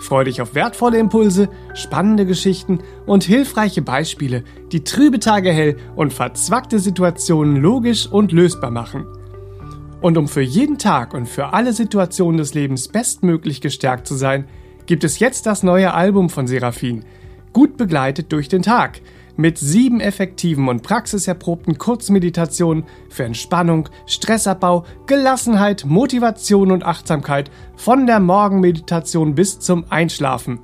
[0.00, 6.12] Freu dich auf wertvolle Impulse, spannende Geschichten und hilfreiche Beispiele, die trübe Tage hell und
[6.12, 9.06] verzwackte Situationen logisch und lösbar machen.
[10.00, 14.46] Und um für jeden Tag und für alle Situationen des Lebens bestmöglich gestärkt zu sein,
[14.86, 17.04] gibt es jetzt das neue Album von Seraphin,
[17.52, 19.00] gut begleitet durch den Tag–
[19.40, 28.20] mit sieben effektiven und praxiserprobten Kurzmeditationen für Entspannung, Stressabbau, Gelassenheit, Motivation und Achtsamkeit von der
[28.20, 30.60] Morgenmeditation bis zum Einschlafen.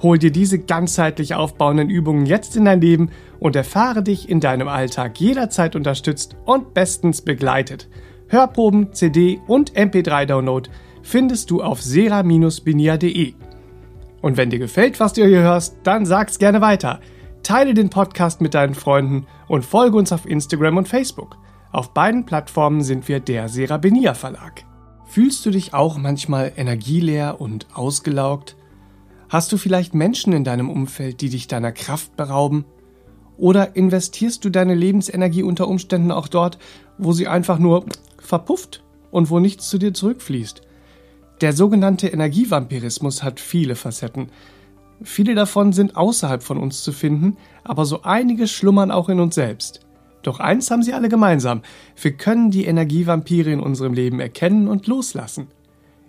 [0.00, 4.68] Hol dir diese ganzheitlich aufbauenden Übungen jetzt in dein Leben und erfahre dich in deinem
[4.68, 7.88] Alltag jederzeit unterstützt und bestens begleitet.
[8.28, 10.70] Hörproben, CD und MP3-Download
[11.02, 13.34] findest du auf sera-binia.de.
[14.22, 17.00] Und wenn dir gefällt, was du hier hörst, dann sag's gerne weiter
[17.42, 21.36] teile den Podcast mit deinen Freunden und folge uns auf Instagram und Facebook.
[21.72, 24.64] Auf beiden Plattformen sind wir der Serabenia Verlag.
[25.06, 28.56] Fühlst du dich auch manchmal energieleer und ausgelaugt?
[29.28, 32.64] Hast du vielleicht Menschen in deinem Umfeld, die dich deiner Kraft berauben?
[33.36, 36.58] Oder investierst du deine Lebensenergie unter Umständen auch dort,
[36.98, 37.86] wo sie einfach nur
[38.18, 40.62] verpufft und wo nichts zu dir zurückfließt?
[41.40, 44.30] Der sogenannte Energievampirismus hat viele Facetten.
[45.02, 49.34] Viele davon sind außerhalb von uns zu finden, aber so einige schlummern auch in uns
[49.34, 49.80] selbst.
[50.22, 51.62] Doch eins haben sie alle gemeinsam.
[52.00, 55.46] Wir können die Energievampire in unserem Leben erkennen und loslassen.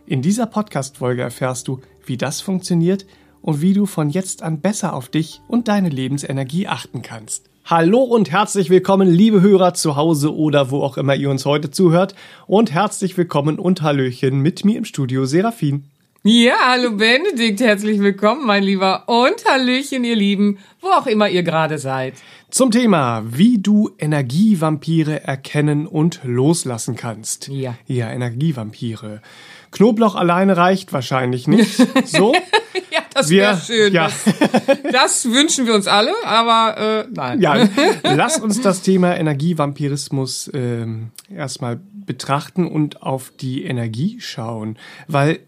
[0.06, 3.06] In dieser Podcast-Folge erfährst du, wie das funktioniert
[3.42, 7.50] und wie du von jetzt an besser auf dich und deine Lebensenergie achten kannst.
[7.64, 11.72] Hallo und herzlich willkommen, liebe Hörer zu Hause oder wo auch immer ihr uns heute
[11.72, 12.16] zuhört.
[12.48, 15.86] Und herzlich willkommen und Hallöchen mit mir im Studio Seraphin.
[16.24, 19.10] Ja, hallo Benedikt, herzlich willkommen, mein Lieber.
[19.10, 22.14] Und Hallöchen, ihr Lieben, wo auch immer ihr gerade seid.
[22.52, 27.48] Zum Thema, wie du Energievampire erkennen und loslassen kannst.
[27.48, 27.76] Ja.
[27.88, 29.24] Ja, Energievampire.
[29.72, 31.88] Knoblauch alleine reicht wahrscheinlich nicht.
[32.06, 32.36] So?
[32.92, 33.92] ja, das wäre schön.
[33.92, 34.12] Ja.
[34.12, 37.42] Das, das, wünschen wir uns alle, aber äh, nein.
[37.42, 37.68] Ja,
[38.04, 44.78] lass uns das Thema Energievampirismus ähm, erstmal betrachten und auf die Energie schauen.
[45.08, 45.40] Weil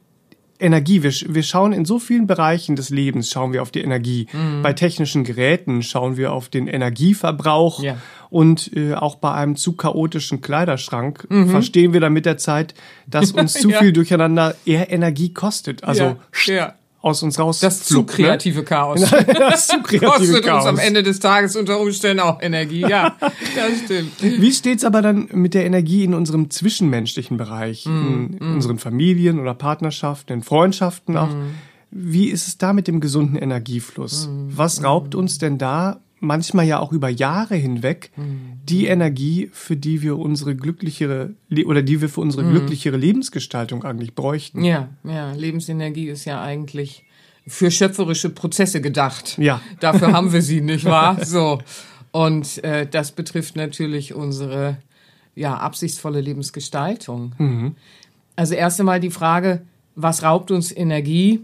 [0.60, 1.04] Energie.
[1.04, 4.28] Wir, wir schauen in so vielen Bereichen des Lebens, schauen wir auf die Energie.
[4.32, 4.62] Mhm.
[4.62, 7.82] Bei technischen Geräten schauen wir auf den Energieverbrauch.
[7.82, 7.98] Ja.
[8.30, 11.50] Und äh, auch bei einem zu chaotischen Kleiderschrank mhm.
[11.50, 12.74] verstehen wir dann mit der Zeit,
[13.08, 13.80] dass uns zu ja.
[13.80, 15.84] viel Durcheinander eher Energie kostet.
[15.84, 17.60] Also ja aus uns raus.
[17.60, 18.06] Das zu ne?
[18.06, 18.66] kreative ne?
[18.66, 19.02] Chaos.
[19.28, 20.64] das zu kreative Kostet Chaos.
[20.64, 22.82] uns am Ende des Tages unter Umständen auch Energie.
[22.82, 24.12] Ja, das stimmt.
[24.22, 28.54] Wie steht's aber dann mit der Energie in unserem zwischenmenschlichen Bereich, mm, in mm.
[28.56, 31.30] unseren Familien oder Partnerschaften, in Freundschaften auch?
[31.30, 31.56] Mm.
[31.92, 34.28] Wie ist es da mit dem gesunden Energiefluss?
[34.28, 34.48] Mm.
[34.56, 38.60] Was raubt uns denn da manchmal ja auch über Jahre hinweg mhm.
[38.64, 41.36] die Energie, für die wir unsere glücklichere
[41.66, 42.52] oder die wir für unsere mhm.
[42.52, 44.64] glücklichere Lebensgestaltung eigentlich bräuchten.
[44.64, 47.04] Ja, ja, Lebensenergie ist ja eigentlich
[47.46, 49.38] für schöpferische Prozesse gedacht.
[49.38, 49.62] Ja.
[49.80, 51.24] Dafür haben wir sie, nicht wahr?
[51.24, 51.60] So.
[52.12, 54.78] Und äh, das betrifft natürlich unsere
[55.36, 57.34] ja, absichtsvolle Lebensgestaltung.
[57.38, 57.76] Mhm.
[58.36, 59.62] Also erst einmal die Frage,
[59.96, 61.42] was raubt uns Energie?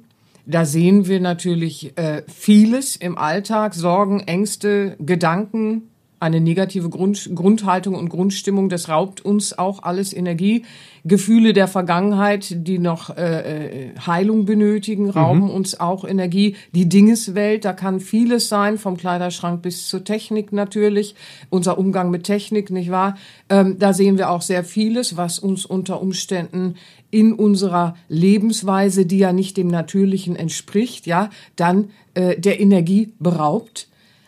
[0.50, 7.96] Da sehen wir natürlich äh, vieles im Alltag, Sorgen, Ängste, Gedanken, eine negative Grund, Grundhaltung
[7.96, 10.66] und Grundstimmung, das raubt uns auch alles Energie.
[11.06, 15.50] Gefühle der Vergangenheit, die noch äh, äh Heilung benötigen, rauben mhm.
[15.50, 16.56] uns auch Energie.
[16.74, 21.16] Die Dingeswelt, da kann vieles sein, vom Kleiderschrank bis zur Technik natürlich.
[21.50, 23.16] Unser Umgang mit Technik, nicht wahr?
[23.50, 26.76] Ähm, da sehen wir auch sehr vieles, was uns unter Umständen
[27.12, 33.88] in unserer Lebensweise, die ja nicht dem Natürlichen entspricht, ja, dann äh, der Energie beraubt,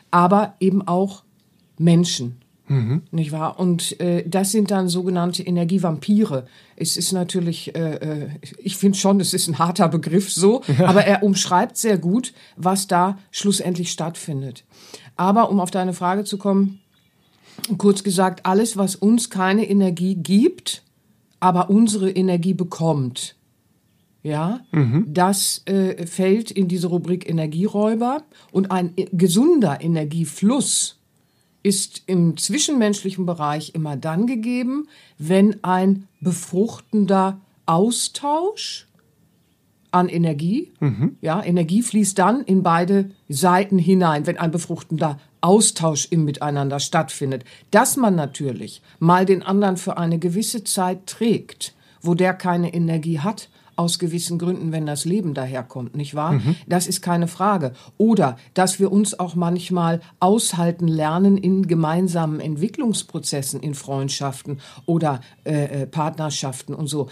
[0.09, 1.24] aber eben auch
[1.81, 2.42] Menschen.
[2.68, 3.01] Mhm.
[3.12, 3.60] Nicht wahr?
[3.60, 6.48] Und äh, das sind dann sogenannte Energievampire.
[6.78, 8.30] Es ist natürlich, äh, äh
[8.60, 10.86] ich finde schon, es ist ein harter Begriff so, ja.
[10.88, 14.63] aber er umschreibt sehr gut, was da schlussendlich stattfindet.
[15.18, 16.80] Aber um auf deine Frage zu kommen,
[17.78, 20.84] kurz gesagt, alles, was uns keine Energie gibt,
[21.42, 23.36] aber unsere Energie bekommt.
[24.24, 25.06] Ja, mhm.
[25.07, 31.00] das äh, fällt in diese Rubrik Energieräuber und ein äh, gesunder Energiefluss
[31.63, 34.88] ist im zwischenmenschlichen Bereich immer dann gegeben,
[35.18, 38.88] wenn ein befruchtender Austausch
[39.92, 41.18] an Energie, mhm.
[41.22, 47.44] ja, Energie fließt dann in beide Seiten hinein, wenn ein befruchtender Austausch im Miteinander stattfindet,
[47.72, 53.19] dass man natürlich mal den anderen für eine gewisse Zeit trägt, wo der keine Energie
[53.19, 56.33] hat, aus gewissen Gründen, wenn das Leben daherkommt, nicht wahr?
[56.33, 56.56] Mhm.
[56.68, 57.73] Das ist keine Frage.
[57.97, 65.83] Oder dass wir uns auch manchmal aushalten lernen in gemeinsamen Entwicklungsprozessen, in Freundschaften oder äh,
[65.83, 67.09] äh Partnerschaften und so.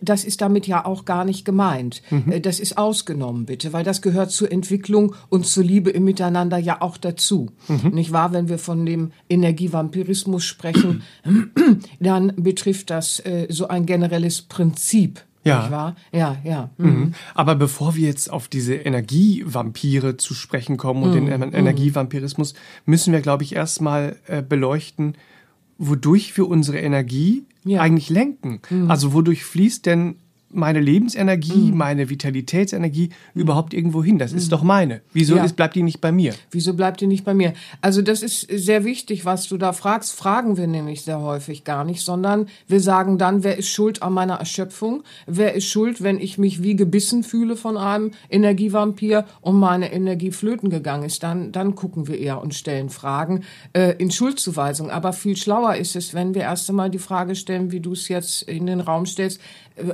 [0.00, 2.02] Das ist damit ja auch gar nicht gemeint.
[2.10, 2.32] Mhm.
[2.32, 6.58] Äh, das ist ausgenommen, bitte, weil das gehört zur Entwicklung und zur Liebe im Miteinander
[6.58, 7.50] ja auch dazu.
[7.68, 7.90] Mhm.
[7.90, 8.32] Nicht wahr?
[8.32, 11.02] Wenn wir von dem Energievampirismus sprechen,
[12.00, 15.60] dann betrifft das äh, so ein generelles Prinzip ja.
[15.60, 15.96] Nicht wahr?
[16.12, 16.70] Ja, ja.
[16.78, 16.86] Mhm.
[16.86, 17.14] mhm.
[17.34, 21.26] Aber bevor wir jetzt auf diese Energievampire zu sprechen kommen und mhm.
[21.26, 21.54] den mhm.
[21.54, 22.54] Energievampirismus,
[22.86, 25.16] müssen wir, glaube ich, erstmal äh, beleuchten,
[25.78, 27.80] wodurch wir unsere Energie ja.
[27.80, 28.60] eigentlich lenken.
[28.70, 28.90] Mhm.
[28.90, 30.16] Also wodurch fließt denn
[30.54, 31.76] meine Lebensenergie, mhm.
[31.76, 33.40] meine Vitalitätsenergie mhm.
[33.40, 34.18] überhaupt irgendwo hin?
[34.18, 34.50] Das ist mhm.
[34.50, 35.00] doch meine.
[35.12, 35.44] Wieso ja.
[35.44, 36.34] ist, bleibt die nicht bei mir?
[36.50, 37.52] Wieso bleibt die nicht bei mir?
[37.80, 40.12] Also das ist sehr wichtig, was du da fragst.
[40.12, 44.12] Fragen wir nämlich sehr häufig gar nicht, sondern wir sagen dann, wer ist schuld an
[44.12, 45.02] meiner Erschöpfung?
[45.26, 50.30] Wer ist schuld, wenn ich mich wie gebissen fühle von einem Energievampir und meine Energie
[50.30, 51.22] flöten gegangen ist?
[51.22, 54.90] Dann, dann gucken wir eher und stellen Fragen äh, in Schuldzuweisung.
[54.90, 58.08] Aber viel schlauer ist es, wenn wir erst einmal die Frage stellen, wie du es
[58.08, 59.40] jetzt in den Raum stellst,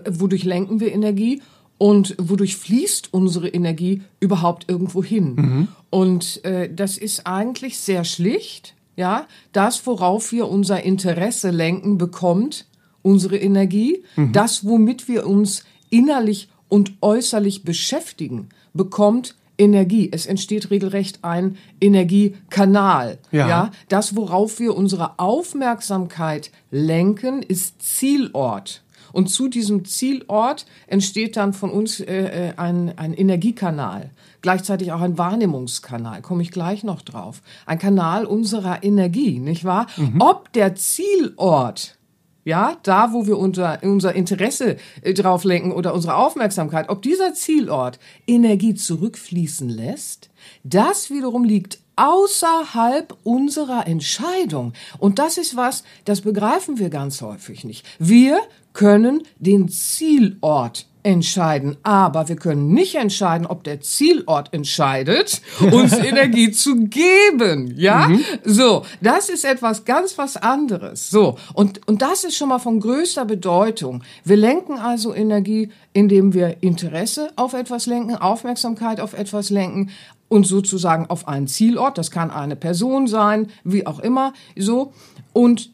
[0.08, 1.42] wodurch lenken wir Energie
[1.78, 5.34] und wodurch fließt unsere Energie überhaupt irgendwo hin?
[5.34, 5.68] Mhm.
[5.88, 8.74] Und äh, das ist eigentlich sehr schlicht.
[8.96, 12.66] Ja, das, worauf wir unser Interesse lenken, bekommt
[13.02, 14.02] unsere Energie.
[14.16, 14.32] Mhm.
[14.32, 20.08] Das, womit wir uns innerlich und äußerlich beschäftigen, bekommt Energie.
[20.10, 23.18] Es entsteht regelrecht ein Energiekanal.
[23.30, 23.48] Ja.
[23.48, 23.70] ja.
[23.88, 28.82] Das, worauf wir unsere Aufmerksamkeit lenken, ist Zielort.
[29.12, 34.10] Und zu diesem Zielort entsteht dann von uns äh, äh, ein, ein Energiekanal,
[34.42, 37.42] gleichzeitig auch ein Wahrnehmungskanal, komme ich gleich noch drauf.
[37.66, 39.86] Ein Kanal unserer Energie, nicht wahr?
[39.96, 40.20] Mhm.
[40.20, 41.96] Ob der Zielort
[42.44, 47.34] ja, da, wo wir unser, unser Interesse äh, drauf lenken oder unsere Aufmerksamkeit, ob dieser
[47.34, 50.30] Zielort Energie zurückfließen lässt,
[50.64, 54.72] das wiederum liegt außerhalb unserer Entscheidung.
[54.98, 57.84] Und das ist was, das begreifen wir ganz häufig nicht.
[57.98, 58.40] Wir
[58.72, 65.40] können den Zielort entscheiden, aber wir können nicht entscheiden, ob der Zielort entscheidet,
[65.72, 68.08] uns Energie zu geben, ja?
[68.08, 68.24] Mhm.
[68.44, 71.10] So, das ist etwas ganz was anderes.
[71.10, 74.02] So, und und das ist schon mal von größter Bedeutung.
[74.24, 79.90] Wir lenken also Energie, indem wir Interesse auf etwas lenken, Aufmerksamkeit auf etwas lenken
[80.28, 84.92] und sozusagen auf einen Zielort, das kann eine Person sein, wie auch immer, so
[85.32, 85.70] und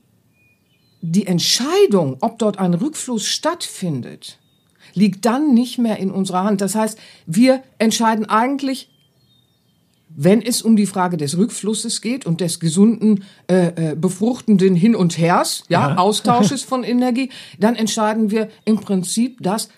[1.00, 4.38] die Entscheidung, ob dort ein Rückfluss stattfindet,
[4.94, 6.60] liegt dann nicht mehr in unserer Hand.
[6.60, 8.88] Das heißt, wir entscheiden eigentlich,
[10.08, 14.96] wenn es um die Frage des Rückflusses geht und des gesunden, äh, äh, befruchtenden Hin
[14.96, 15.96] und Hers, ja, ja.
[15.96, 19.68] Austausches von Energie, dann entscheiden wir im Prinzip das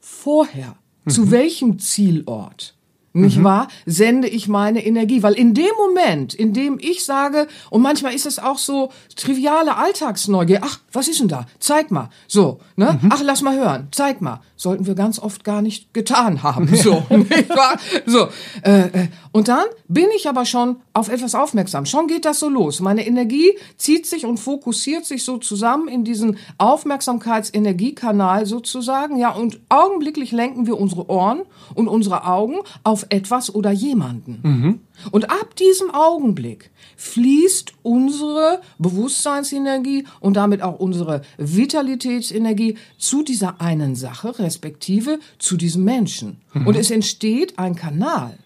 [0.00, 0.76] vorher.
[1.04, 1.10] Mhm.
[1.10, 2.74] Zu welchem Zielort?
[3.12, 3.44] Nicht mhm.
[3.44, 5.22] wahr, sende ich meine Energie.
[5.22, 9.76] Weil in dem Moment, in dem ich sage, und manchmal ist es auch so triviale
[9.76, 11.46] Alltagsneugier, ach, was ist denn da?
[11.58, 12.08] Zeig mal.
[12.26, 12.98] So, ne?
[13.00, 13.10] Mhm.
[13.12, 13.88] Ach, lass mal hören.
[13.90, 14.40] Zeig mal.
[14.56, 16.70] Sollten wir ganz oft gar nicht getan haben.
[16.82, 17.76] So, nicht wahr?
[18.06, 18.28] So.
[18.62, 21.86] Äh, äh, und dann bin ich aber schon auf etwas aufmerksam.
[21.86, 22.80] Schon geht das so los.
[22.80, 29.16] Meine Energie zieht sich und fokussiert sich so zusammen in diesen Aufmerksamkeitsenergiekanal sozusagen.
[29.16, 31.42] Ja, und augenblicklich lenken wir unsere Ohren
[31.74, 34.40] und unsere Augen auf etwas oder jemanden.
[34.42, 34.80] Mhm.
[35.10, 43.96] Und ab diesem Augenblick fließt unsere Bewusstseinsenergie und damit auch unsere Vitalitätsenergie zu dieser einen
[43.96, 46.42] Sache, respektive zu diesem Menschen.
[46.52, 46.66] Mhm.
[46.66, 48.38] Und es entsteht ein Kanal,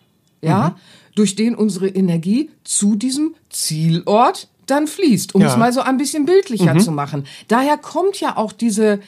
[0.42, 0.74] ja, mhm.
[1.14, 5.48] durch den unsere Energie zu diesem Zielort dann fließt, um ja.
[5.48, 6.80] es mal so ein bisschen bildlicher mhm.
[6.80, 7.26] zu machen.
[7.48, 9.00] Daher kommt ja auch diese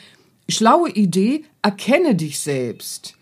[0.49, 3.18] schlaue Idee, erkenne dich selbst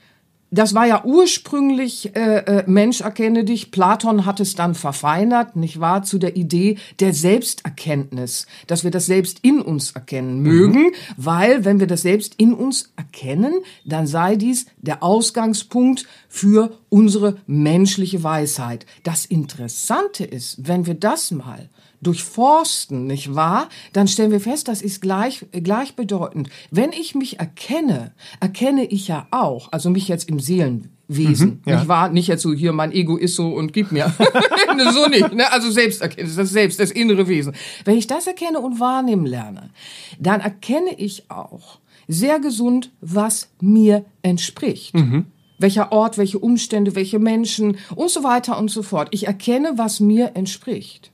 [0.50, 3.70] das war ja ursprünglich äh, äh, Mensch erkenne dich.
[3.70, 9.06] Platon hat es dann verfeinert, nicht wahr, zu der Idee der Selbsterkenntnis, dass wir das
[9.06, 10.94] Selbst in uns erkennen mögen, mhm.
[11.16, 17.38] weil wenn wir das Selbst in uns erkennen, dann sei dies der Ausgangspunkt für unsere
[17.46, 18.86] menschliche Weisheit.
[19.02, 21.68] Das Interessante ist, wenn wir das mal
[22.00, 23.68] durchforsten, nicht wahr?
[23.92, 26.48] Dann stellen wir fest, das ist gleich, gleichbedeutend.
[26.70, 31.76] Wenn ich mich erkenne, erkenne ich ja auch, also mich jetzt im Seelenwesen, mhm, ja.
[31.76, 32.08] nicht wahr?
[32.10, 34.12] Nicht jetzt so hier, mein Ego ist so und gib mir.
[34.92, 35.50] so nicht, ne?
[35.52, 37.54] Also Selbsterkenntnis, das Selbst, das innere Wesen.
[37.84, 39.70] Wenn ich das erkenne und wahrnehmen lerne,
[40.18, 44.94] dann erkenne ich auch sehr gesund, was mir entspricht.
[44.94, 45.26] Mhm.
[45.58, 49.08] Welcher Ort, welche Umstände, welche Menschen und so weiter und so fort.
[49.12, 51.10] Ich erkenne, was mir entspricht.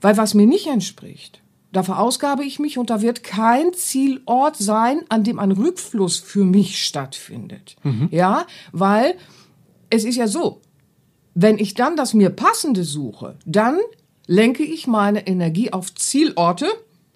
[0.00, 5.00] Weil was mir nicht entspricht, da verausgabe ich mich und da wird kein Zielort sein,
[5.08, 7.76] an dem ein Rückfluss für mich stattfindet.
[7.82, 8.08] Mhm.
[8.10, 9.16] Ja, weil
[9.90, 10.60] es ist ja so,
[11.34, 13.78] wenn ich dann das mir passende suche, dann
[14.26, 16.66] lenke ich meine Energie auf Zielorte,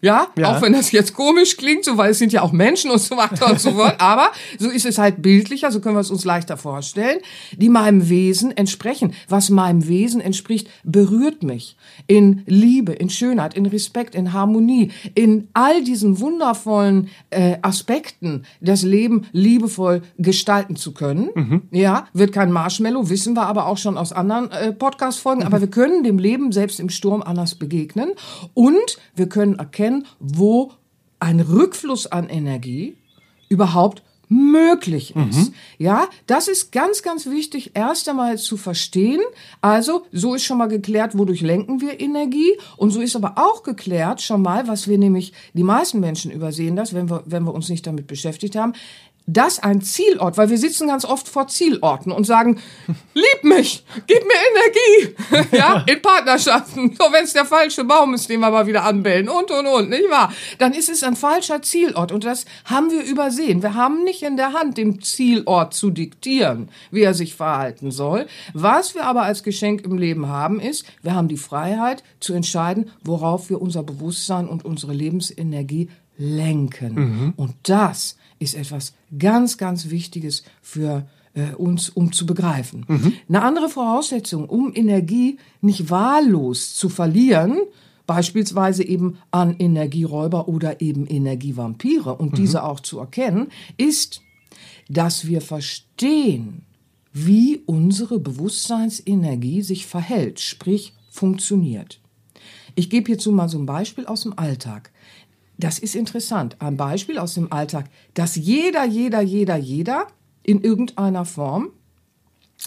[0.02, 2.90] ja, ja, auch wenn das jetzt komisch klingt, so weil es sind ja auch Menschen
[2.90, 6.00] und so weiter und so fort, aber so ist es halt bildlicher, so können wir
[6.00, 7.18] es uns leichter vorstellen,
[7.56, 9.14] die meinem Wesen entsprechen.
[9.28, 11.76] Was meinem Wesen entspricht, berührt mich
[12.06, 18.82] in Liebe, in Schönheit, in Respekt, in Harmonie, in all diesen wundervollen äh, Aspekten, das
[18.82, 21.30] Leben liebevoll gestalten zu können.
[21.34, 21.62] Mhm.
[21.72, 25.46] Ja, wird kein Marshmallow, wissen wir aber auch schon aus anderen äh, Podcast-Folgen, mhm.
[25.46, 28.12] aber wir können dem Leben selbst im Sturm anders begegnen
[28.54, 30.72] und wir können erkennen, erkennen, wo
[31.18, 32.96] ein Rückfluss an Energie
[33.48, 35.48] überhaupt möglich ist.
[35.48, 35.54] Mhm.
[35.76, 39.20] Ja, das ist ganz, ganz wichtig, erst einmal zu verstehen.
[39.60, 42.56] Also, so ist schon mal geklärt, wodurch lenken wir Energie.
[42.76, 46.76] Und so ist aber auch geklärt schon mal, was wir nämlich, die meisten Menschen übersehen
[46.76, 48.74] das, wenn wir, wenn wir uns nicht damit beschäftigt haben
[49.26, 52.60] das ein Zielort, weil wir sitzen ganz oft vor Zielorten und sagen,
[53.14, 58.28] lieb mich, gib mir Energie, ja, in Partnerschaften, so wenn es der falsche Baum ist,
[58.28, 60.32] den wir mal wieder anbellen und und und, nicht wahr?
[60.58, 63.62] Dann ist es ein falscher Zielort und das haben wir übersehen.
[63.62, 68.26] Wir haben nicht in der Hand, dem Zielort zu diktieren, wie er sich verhalten soll.
[68.52, 72.90] Was wir aber als Geschenk im Leben haben, ist, wir haben die Freiheit zu entscheiden,
[73.02, 76.94] worauf wir unser Bewusstsein und unsere Lebensenergie lenken.
[76.94, 77.32] Mhm.
[77.36, 82.84] Und das ist etwas ganz, ganz Wichtiges für äh, uns, um zu begreifen.
[82.88, 83.12] Mhm.
[83.28, 87.60] Eine andere Voraussetzung, um Energie nicht wahllos zu verlieren,
[88.06, 92.36] beispielsweise eben an Energieräuber oder eben Energievampire und mhm.
[92.36, 94.22] diese auch zu erkennen, ist,
[94.88, 96.62] dass wir verstehen,
[97.12, 102.00] wie unsere Bewusstseinsenergie sich verhält, sprich funktioniert.
[102.74, 104.90] Ich gebe hierzu mal so ein Beispiel aus dem Alltag.
[105.60, 106.56] Das ist interessant.
[106.60, 110.06] Ein Beispiel aus dem Alltag, dass jeder, jeder, jeder, jeder
[110.42, 111.68] in irgendeiner Form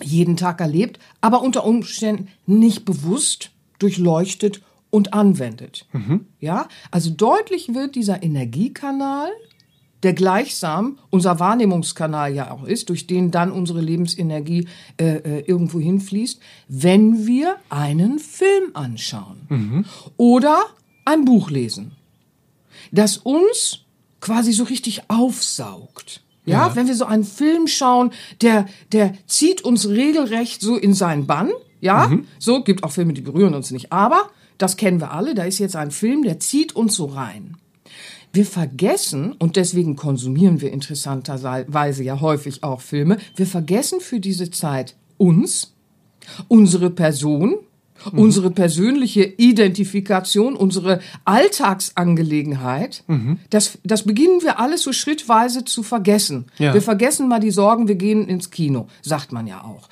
[0.01, 5.87] jeden Tag erlebt, aber unter Umständen nicht bewusst durchleuchtet und anwendet.
[5.91, 6.27] Mhm.
[6.39, 9.29] Ja, also deutlich wird dieser Energiekanal,
[10.03, 14.67] der gleichsam unser Wahrnehmungskanal ja auch ist, durch den dann unsere Lebensenergie
[14.99, 19.85] äh, äh irgendwo hinfließt, wenn wir einen Film anschauen mhm.
[20.17, 20.61] oder
[21.05, 21.93] ein Buch lesen
[22.93, 23.79] das uns
[24.21, 26.21] quasi so richtig aufsaugt.
[26.45, 30.93] Ja, ja, wenn wir so einen Film schauen, der, der zieht uns regelrecht so in
[30.93, 31.51] seinen Bann.
[31.81, 32.27] Ja, mhm.
[32.39, 33.91] so gibt auch Filme, die berühren uns nicht.
[33.91, 35.35] Aber das kennen wir alle.
[35.35, 37.57] Da ist jetzt ein Film, der zieht uns so rein.
[38.31, 44.49] Wir vergessen, und deswegen konsumieren wir interessanterweise ja häufig auch Filme, wir vergessen für diese
[44.49, 45.73] Zeit uns,
[46.47, 47.57] unsere Person,
[48.11, 48.19] mhm.
[48.19, 53.39] unsere persönliche Identifikation, unsere Alltagsangelegenheit, mhm.
[53.49, 56.45] das, das beginnen wir alles so schrittweise zu vergessen.
[56.57, 56.73] Ja.
[56.73, 59.89] Wir vergessen mal die Sorgen, wir gehen ins Kino, sagt man ja auch.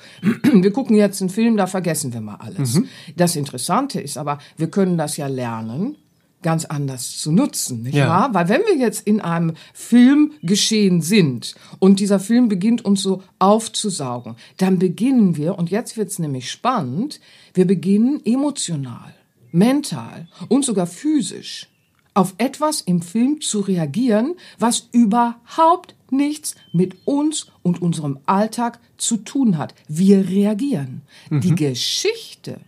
[0.52, 2.74] Wir gucken jetzt einen Film, da vergessen wir mal alles.
[2.74, 2.88] Mhm.
[3.16, 5.96] Das Interessante ist aber, wir können das ja lernen,
[6.42, 8.08] ganz anders zu nutzen, nicht ja.
[8.08, 8.34] wahr?
[8.34, 13.22] Weil wenn wir jetzt in einem Film geschehen sind und dieser Film beginnt uns so
[13.38, 17.20] aufzusaugen, dann beginnen wir, und jetzt wird's nämlich spannend,
[17.54, 19.14] wir beginnen emotional,
[19.52, 21.68] mental und sogar physisch
[22.14, 29.16] auf etwas im Film zu reagieren, was überhaupt nichts mit uns und unserem Alltag zu
[29.16, 29.74] tun hat.
[29.88, 31.02] Wir reagieren.
[31.30, 31.40] Mhm.
[31.40, 32.60] Die Geschichte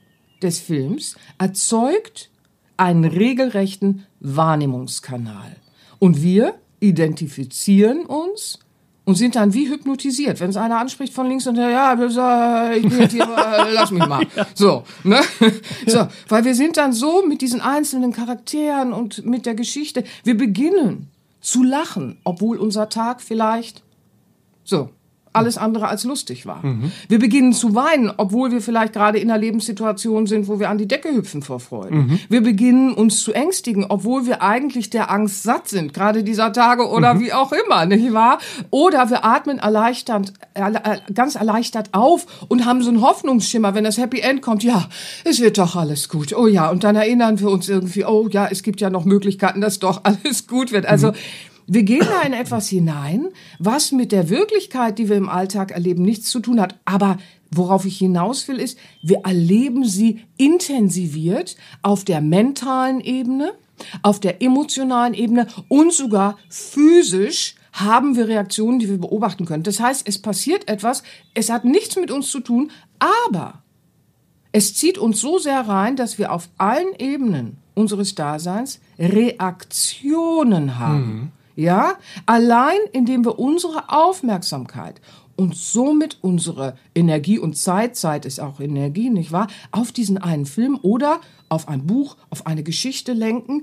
[0.42, 2.30] des Films erzeugt
[2.76, 5.56] einen regelrechten Wahrnehmungskanal.
[5.98, 8.58] Und wir identifizieren uns
[9.04, 10.40] und sind dann wie hypnotisiert.
[10.40, 13.26] Wenn es einer anspricht von links und her, ja, ich bin jetzt hier,
[13.72, 14.26] lass mich mal.
[14.54, 15.20] So, ne?
[15.86, 20.36] So, weil wir sind dann so mit diesen einzelnen Charakteren und mit der Geschichte, wir
[20.36, 23.82] beginnen zu lachen, obwohl unser Tag vielleicht
[24.64, 24.88] so
[25.34, 26.64] alles andere als lustig war.
[26.64, 26.92] Mhm.
[27.08, 30.78] Wir beginnen zu weinen, obwohl wir vielleicht gerade in einer Lebenssituation sind, wo wir an
[30.78, 31.94] die Decke hüpfen vor Freude.
[31.94, 32.20] Mhm.
[32.28, 36.88] Wir beginnen uns zu ängstigen, obwohl wir eigentlich der Angst satt sind, gerade dieser Tage
[36.88, 37.20] oder mhm.
[37.20, 38.38] wie auch immer, nicht wahr?
[38.70, 40.70] Oder wir atmen erleichternd, äh,
[41.12, 44.88] ganz erleichtert auf und haben so einen Hoffnungsschimmer, wenn das Happy End kommt, ja,
[45.24, 46.32] es wird doch alles gut.
[46.32, 49.60] Oh ja, und dann erinnern wir uns irgendwie, oh ja, es gibt ja noch Möglichkeiten,
[49.60, 50.86] dass doch alles gut wird.
[50.86, 51.14] Also, mhm.
[51.66, 53.28] Wir gehen da in etwas hinein,
[53.58, 56.78] was mit der Wirklichkeit, die wir im Alltag erleben, nichts zu tun hat.
[56.84, 57.18] Aber
[57.50, 63.52] worauf ich hinaus will, ist, wir erleben sie intensiviert auf der mentalen Ebene,
[64.02, 69.64] auf der emotionalen Ebene und sogar physisch haben wir Reaktionen, die wir beobachten können.
[69.64, 71.02] Das heißt, es passiert etwas,
[71.34, 73.62] es hat nichts mit uns zu tun, aber
[74.52, 81.06] es zieht uns so sehr rein, dass wir auf allen Ebenen unseres Daseins Reaktionen haben.
[81.06, 81.32] Mhm.
[81.56, 81.94] Ja,
[82.26, 85.00] allein indem wir unsere Aufmerksamkeit
[85.36, 90.46] und somit unsere Energie und Zeit, Zeit ist auch Energie, nicht wahr, auf diesen einen
[90.46, 93.62] Film oder auf ein Buch, auf eine Geschichte lenken,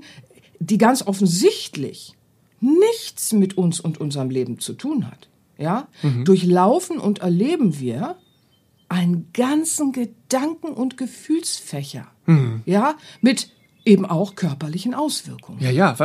[0.58, 2.14] die ganz offensichtlich
[2.60, 5.28] nichts mit uns und unserem Leben zu tun hat.
[5.58, 6.24] Ja, mhm.
[6.24, 8.16] durchlaufen und erleben wir
[8.88, 12.06] einen ganzen Gedanken- und Gefühlsfächer.
[12.26, 12.62] Mhm.
[12.64, 13.50] Ja, mit
[13.84, 15.60] eben auch körperlichen Auswirkungen.
[15.60, 15.96] Ja, ja,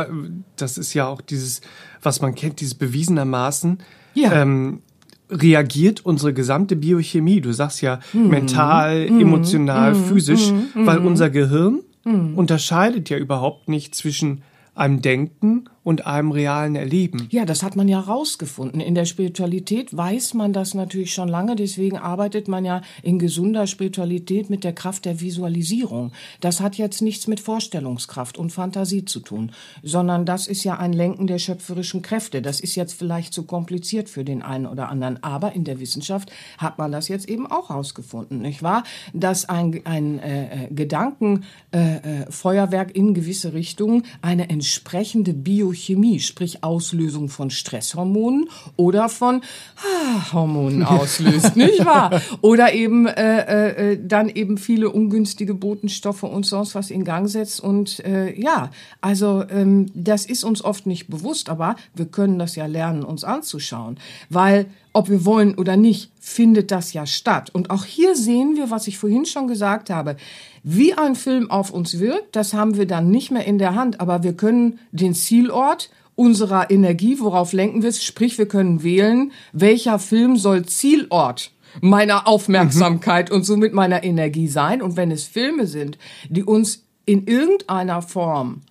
[0.56, 1.60] das ist ja auch dieses,
[2.02, 3.78] was man kennt, dieses bewiesenermaßen.
[4.14, 4.42] Ja.
[4.42, 4.82] Ähm,
[5.30, 8.28] reagiert unsere gesamte Biochemie, du sagst ja mhm.
[8.28, 9.20] mental, mhm.
[9.20, 10.04] emotional, mhm.
[10.04, 10.86] physisch, mhm.
[10.86, 12.34] weil unser Gehirn mhm.
[12.36, 14.42] unterscheidet ja überhaupt nicht zwischen
[14.74, 17.28] einem Denken und einem realen Erleben.
[17.30, 18.80] Ja, das hat man ja rausgefunden.
[18.80, 23.66] In der Spiritualität weiß man das natürlich schon lange, deswegen arbeitet man ja in gesunder
[23.66, 26.12] Spiritualität mit der Kraft der Visualisierung.
[26.40, 30.92] Das hat jetzt nichts mit Vorstellungskraft und Fantasie zu tun, sondern das ist ja ein
[30.92, 32.42] Lenken der schöpferischen Kräfte.
[32.42, 36.30] Das ist jetzt vielleicht zu kompliziert für den einen oder anderen, aber in der Wissenschaft
[36.58, 38.84] hat man das jetzt eben auch rausgefunden, nicht wahr?
[39.14, 46.20] Dass ein, ein äh, äh Gedankenfeuerwerk äh, äh in gewisse Richtungen eine entsprechende Biochemie Biochemie,
[46.20, 49.42] sprich Auslösung von Stresshormonen oder von
[49.76, 52.22] ah, Hormonen auslöst, nicht wahr?
[52.40, 57.60] Oder eben äh, äh, dann eben viele ungünstige Botenstoffe und sonst was in Gang setzt.
[57.60, 58.70] Und äh, ja,
[59.00, 63.24] also ähm, das ist uns oft nicht bewusst, aber wir können das ja lernen, uns
[63.24, 63.98] anzuschauen,
[64.30, 64.66] weil
[64.98, 67.50] ob wir wollen oder nicht, findet das ja statt.
[67.52, 70.16] Und auch hier sehen wir, was ich vorhin schon gesagt habe.
[70.64, 74.00] Wie ein Film auf uns wirkt, das haben wir dann nicht mehr in der Hand,
[74.00, 79.30] aber wir können den Zielort unserer Energie, worauf lenken wir es, sprich wir können wählen,
[79.52, 83.36] welcher Film soll Zielort meiner Aufmerksamkeit mhm.
[83.36, 84.82] und somit meiner Energie sein.
[84.82, 85.96] Und wenn es Filme sind,
[86.28, 88.62] die uns in irgendeiner Form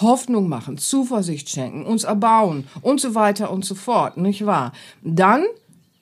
[0.00, 4.72] Hoffnung machen, Zuversicht schenken, uns erbauen und so weiter und so fort, nicht wahr?
[5.02, 5.44] Dann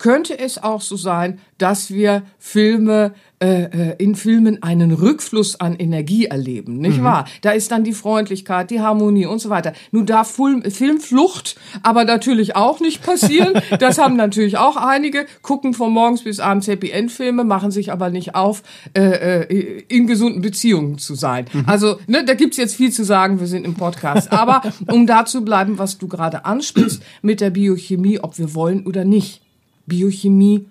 [0.01, 5.77] könnte es auch so sein, dass wir Filme äh, äh, in Filmen einen Rückfluss an
[5.77, 7.05] Energie erleben, nicht mhm.
[7.05, 7.25] wahr?
[7.43, 9.75] Da ist dann die Freundlichkeit, die Harmonie und so weiter.
[9.93, 13.53] Nun darf Film, Filmflucht aber natürlich auch nicht passieren.
[13.79, 17.93] Das haben natürlich auch einige, gucken von morgens bis abends Happy End Filme, machen sich
[17.93, 18.63] aber nicht auf,
[18.95, 21.47] äh, äh, in gesunden Beziehungen zu sein.
[21.53, 21.65] Mhm.
[21.67, 24.33] Also ne, da gibt's jetzt viel zu sagen, wir sind im Podcast.
[24.33, 28.87] Aber um da zu bleiben, was du gerade ansprichst mit der Biochemie, ob wir wollen
[28.87, 29.43] oder nicht.
[29.91, 30.67] Biochemie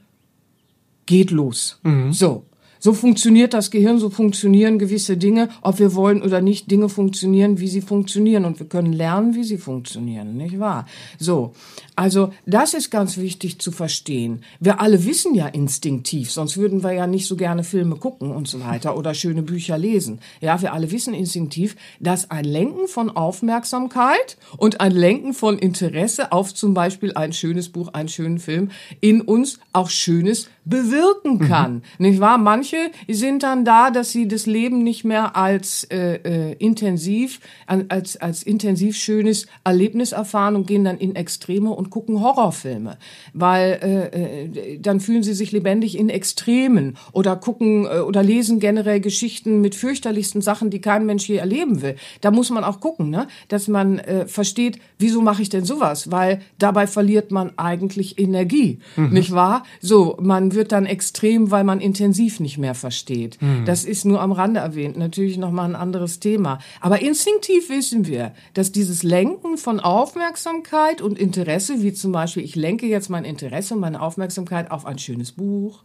[1.06, 1.80] geht los.
[1.84, 2.14] Mhm.
[2.14, 2.49] So.
[2.80, 7.60] So funktioniert das Gehirn, so funktionieren gewisse Dinge, ob wir wollen oder nicht, Dinge funktionieren,
[7.60, 10.86] wie sie funktionieren und wir können lernen, wie sie funktionieren, nicht wahr?
[11.20, 11.54] So.
[11.96, 14.44] Also, das ist ganz wichtig zu verstehen.
[14.62, 18.48] Wir alle wissen ja instinktiv, sonst würden wir ja nicht so gerne Filme gucken und
[18.48, 20.20] so weiter oder schöne Bücher lesen.
[20.40, 26.32] Ja, wir alle wissen instinktiv, dass ein Lenken von Aufmerksamkeit und ein Lenken von Interesse
[26.32, 31.48] auf zum Beispiel ein schönes Buch, einen schönen Film in uns auch Schönes bewirken mhm.
[31.48, 31.74] kann.
[31.74, 31.82] Mhm.
[31.98, 32.38] Nicht wahr?
[32.38, 32.69] Manche
[33.08, 38.44] sind dann da, dass sie das Leben nicht mehr als äh, äh, intensiv, als, als
[38.44, 42.98] intensiv schönes Erlebnis erfahren und gehen dann in Extreme und gucken Horrorfilme,
[43.34, 48.60] weil äh, äh, dann fühlen sie sich lebendig in Extremen oder gucken äh, oder lesen
[48.60, 51.96] generell Geschichten mit fürchterlichsten Sachen, die kein Mensch je erleben will.
[52.22, 53.28] Da muss man auch gucken, ne?
[53.48, 56.12] dass man äh, versteht, wieso mache ich denn sowas?
[56.12, 59.10] Weil dabei verliert man eigentlich Energie, mhm.
[59.10, 59.64] nicht wahr?
[59.82, 63.42] So, man wird dann extrem, weil man intensiv nicht mehr versteht.
[63.42, 63.66] Mhm.
[63.66, 66.60] Das ist nur am Rande erwähnt, natürlich nochmal ein anderes Thema.
[66.82, 72.56] Aber instinktiv wissen wir, dass dieses Lenken von Aufmerksamkeit und Interesse wie zum Beispiel, ich
[72.56, 75.84] lenke jetzt mein Interesse und meine Aufmerksamkeit auf ein schönes Buch,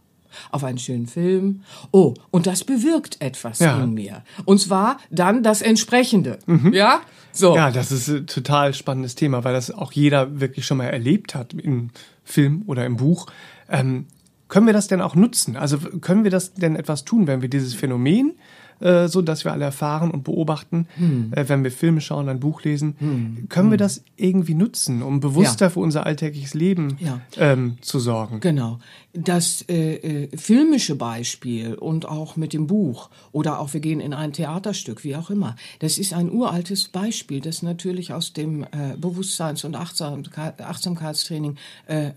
[0.51, 1.61] auf einen schönen Film.
[1.91, 3.81] Oh, und das bewirkt etwas ja.
[3.81, 4.23] in mir.
[4.45, 6.39] Und zwar dann das Entsprechende.
[6.45, 6.73] Mhm.
[6.73, 7.01] Ja?
[7.31, 7.55] So.
[7.55, 11.35] Ja, das ist ein total spannendes Thema, weil das auch jeder wirklich schon mal erlebt
[11.35, 11.89] hat im
[12.23, 13.27] Film oder im Buch.
[13.69, 14.07] Ähm,
[14.47, 15.55] können wir das denn auch nutzen?
[15.55, 18.33] Also können wir das denn etwas tun, wenn wir dieses Phänomen
[18.79, 21.31] äh, so dass wir alle erfahren und beobachten, hm.
[21.33, 22.95] äh, wenn wir Filme schauen, ein Buch lesen.
[22.99, 23.45] Hm.
[23.49, 23.71] Können hm.
[23.71, 25.69] wir das irgendwie nutzen, um bewusster ja.
[25.69, 27.21] für unser alltägliches Leben ja.
[27.37, 28.39] ähm, zu sorgen?
[28.41, 28.79] Genau.
[29.17, 34.13] Das äh, äh, filmische Beispiel und auch mit dem Buch oder auch wir gehen in
[34.13, 38.97] ein Theaterstück, wie auch immer, das ist ein uraltes Beispiel, das natürlich aus dem äh,
[38.97, 41.55] Bewusstseins- und Achtsamkeit, Achtsamkeitstraining
[41.87, 42.11] äh, äh,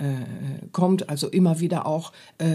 [0.72, 2.12] kommt, also immer wieder auch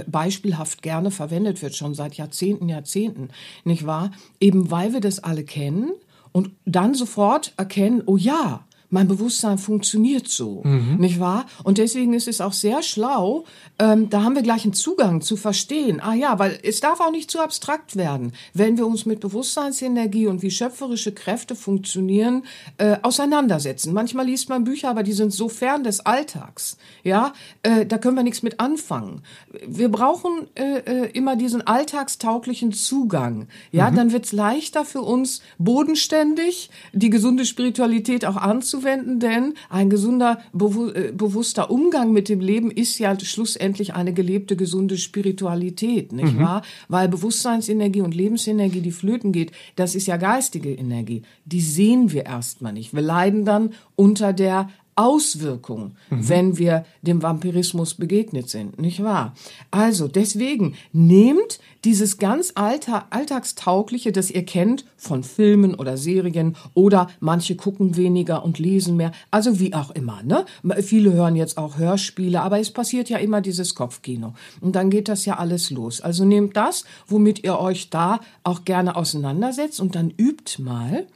[0.08, 3.30] beispielhaft gerne verwendet wird, schon seit Jahrzehnten, Jahrzehnten,
[3.64, 4.12] nicht wahr?
[4.40, 5.92] Eben weil wir das alle kennen
[6.32, 10.98] und dann sofort erkennen, oh ja, mein Bewusstsein funktioniert so, mhm.
[11.00, 11.48] nicht wahr?
[11.64, 13.44] Und deswegen ist es auch sehr schlau,
[13.80, 16.00] ähm, da haben wir gleich einen Zugang zu verstehen.
[16.00, 20.28] Ah ja, weil es darf auch nicht zu abstrakt werden, wenn wir uns mit Bewusstseinsenergie
[20.28, 22.44] und wie schöpferische Kräfte funktionieren
[22.78, 23.94] äh, auseinandersetzen.
[23.94, 28.16] Manchmal liest man Bücher, aber die sind so fern des Alltags, ja, äh, da können
[28.16, 29.24] wir nichts mit anfangen.
[29.68, 33.96] Wir brauchen äh, äh immer diesen alltagstauglichen Zugang, ja, mhm.
[33.96, 40.40] dann wird's leichter für uns bodenständig die gesunde Spiritualität auch anzuwenden anzuwenden, denn ein gesunder,
[40.54, 46.40] äh, bewusster Umgang mit dem Leben ist ja schlussendlich eine gelebte, gesunde Spiritualität, nicht mhm.
[46.40, 46.62] wahr?
[46.88, 51.24] Weil Bewusstseinsenergie und Lebensenergie, die flöten geht, das ist ja geistige Energie.
[51.46, 52.94] Die sehen wir erstmal nicht.
[52.94, 56.30] Wir leiden dann unter der Auswirkung, mhm.
[56.30, 59.34] wenn wir dem Vampirismus begegnet sind, nicht wahr?
[59.72, 67.10] Also deswegen nehmt dieses ganz alter, alltagstaugliche, das ihr kennt von Filmen oder Serien oder
[67.20, 70.46] manche gucken weniger und lesen mehr, also wie auch immer, ne?
[70.82, 75.10] Viele hören jetzt auch Hörspiele, aber es passiert ja immer dieses Kopfkino und dann geht
[75.10, 76.02] das ja alles los.
[76.02, 81.08] Also nehmt das, womit ihr euch da auch gerne auseinandersetzt und dann übt mal,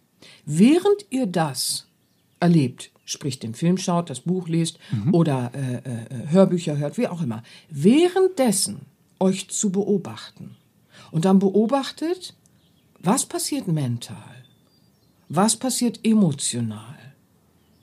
[0.46, 1.88] während ihr das
[2.40, 5.14] erlebt, sprich den Film schaut, das Buch liest mhm.
[5.14, 8.82] oder äh, äh, Hörbücher hört, wie auch immer, währenddessen
[9.20, 10.56] euch zu beobachten
[11.12, 12.36] und dann beobachtet,
[13.00, 14.36] was passiert mental,
[15.30, 16.97] was passiert emotional,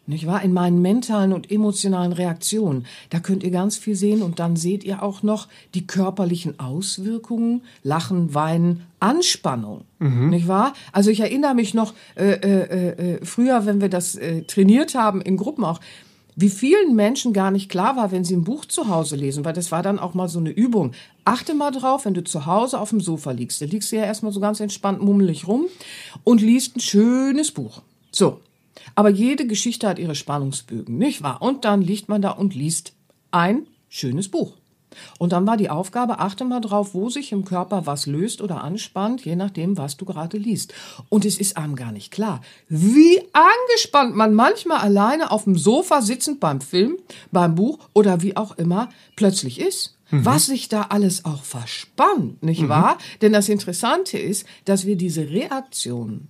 [0.06, 0.42] nicht wahr?
[0.42, 2.86] In meinen mentalen und emotionalen Reaktionen.
[3.10, 7.62] Da könnt ihr ganz viel sehen und dann seht ihr auch noch die körperlichen Auswirkungen,
[7.82, 10.30] Lachen, Weinen, Anspannung, mhm.
[10.30, 10.74] nicht wahr?
[10.92, 15.20] Also ich erinnere mich noch äh, äh, äh, früher, wenn wir das äh, trainiert haben
[15.20, 15.80] in Gruppen auch,
[16.36, 19.52] wie vielen Menschen gar nicht klar war, wenn sie ein Buch zu Hause lesen, weil
[19.52, 20.92] das war dann auch mal so eine Übung.
[21.24, 24.04] Achte mal drauf, wenn du zu Hause auf dem Sofa liegst, da liegst du ja
[24.04, 25.66] erstmal so ganz entspannt mummelig rum
[26.24, 27.82] und liest ein schönes Buch.
[28.10, 28.40] So,
[28.94, 31.42] aber jede Geschichte hat ihre Spannungsbögen, nicht wahr?
[31.42, 32.94] Und dann liegt man da und liest
[33.30, 34.54] ein schönes Buch.
[35.18, 38.62] Und dann war die Aufgabe, achte mal drauf, wo sich im Körper was löst oder
[38.62, 40.72] anspannt, je nachdem, was du gerade liest.
[41.08, 46.02] Und es ist einem gar nicht klar, wie angespannt man manchmal alleine auf dem Sofa
[46.02, 46.96] sitzend beim Film,
[47.32, 49.96] beim Buch oder wie auch immer plötzlich ist.
[50.10, 50.24] Mhm.
[50.24, 52.68] Was sich da alles auch verspannt, nicht mhm.
[52.68, 52.98] wahr?
[53.22, 56.28] Denn das Interessante ist, dass wir diese Reaktionen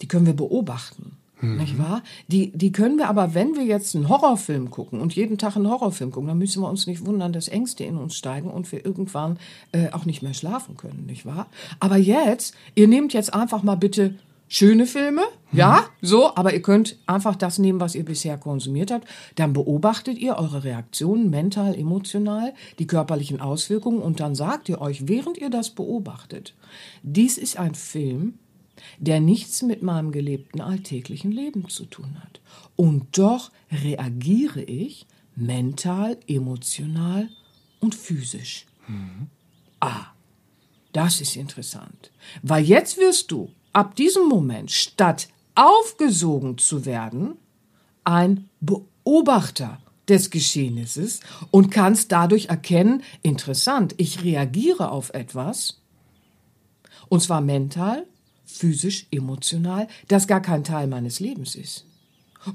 [0.00, 1.18] die können wir beobachten.
[1.40, 1.56] Mhm.
[1.56, 2.02] Nicht wahr?
[2.26, 5.68] Die, die können wir aber, wenn wir jetzt einen Horrorfilm gucken und jeden Tag einen
[5.68, 8.84] Horrorfilm gucken, dann müssen wir uns nicht wundern, dass Ängste in uns steigen und wir
[8.84, 9.38] irgendwann
[9.72, 11.46] äh, auch nicht mehr schlafen können, nicht wahr?
[11.80, 14.14] Aber jetzt, ihr nehmt jetzt einfach mal bitte
[14.48, 15.58] schöne Filme, mhm.
[15.58, 19.06] ja, so, aber ihr könnt einfach das nehmen, was ihr bisher konsumiert habt.
[19.36, 25.06] Dann beobachtet ihr eure Reaktionen mental, emotional, die körperlichen Auswirkungen und dann sagt ihr euch,
[25.06, 26.54] während ihr das beobachtet,
[27.02, 28.38] dies ist ein Film,
[28.98, 32.40] der nichts mit meinem gelebten alltäglichen Leben zu tun hat.
[32.76, 37.28] Und doch reagiere ich mental, emotional
[37.80, 38.66] und physisch.
[38.86, 39.28] Mhm.
[39.80, 40.06] Ah,
[40.92, 42.10] das ist interessant.
[42.42, 47.36] Weil jetzt wirst du ab diesem Moment, statt aufgesogen zu werden,
[48.04, 55.80] ein Beobachter des Geschehnisses und kannst dadurch erkennen, interessant, ich reagiere auf etwas,
[57.08, 58.06] und zwar mental,
[58.48, 61.84] physisch, emotional, das gar kein Teil meines Lebens ist.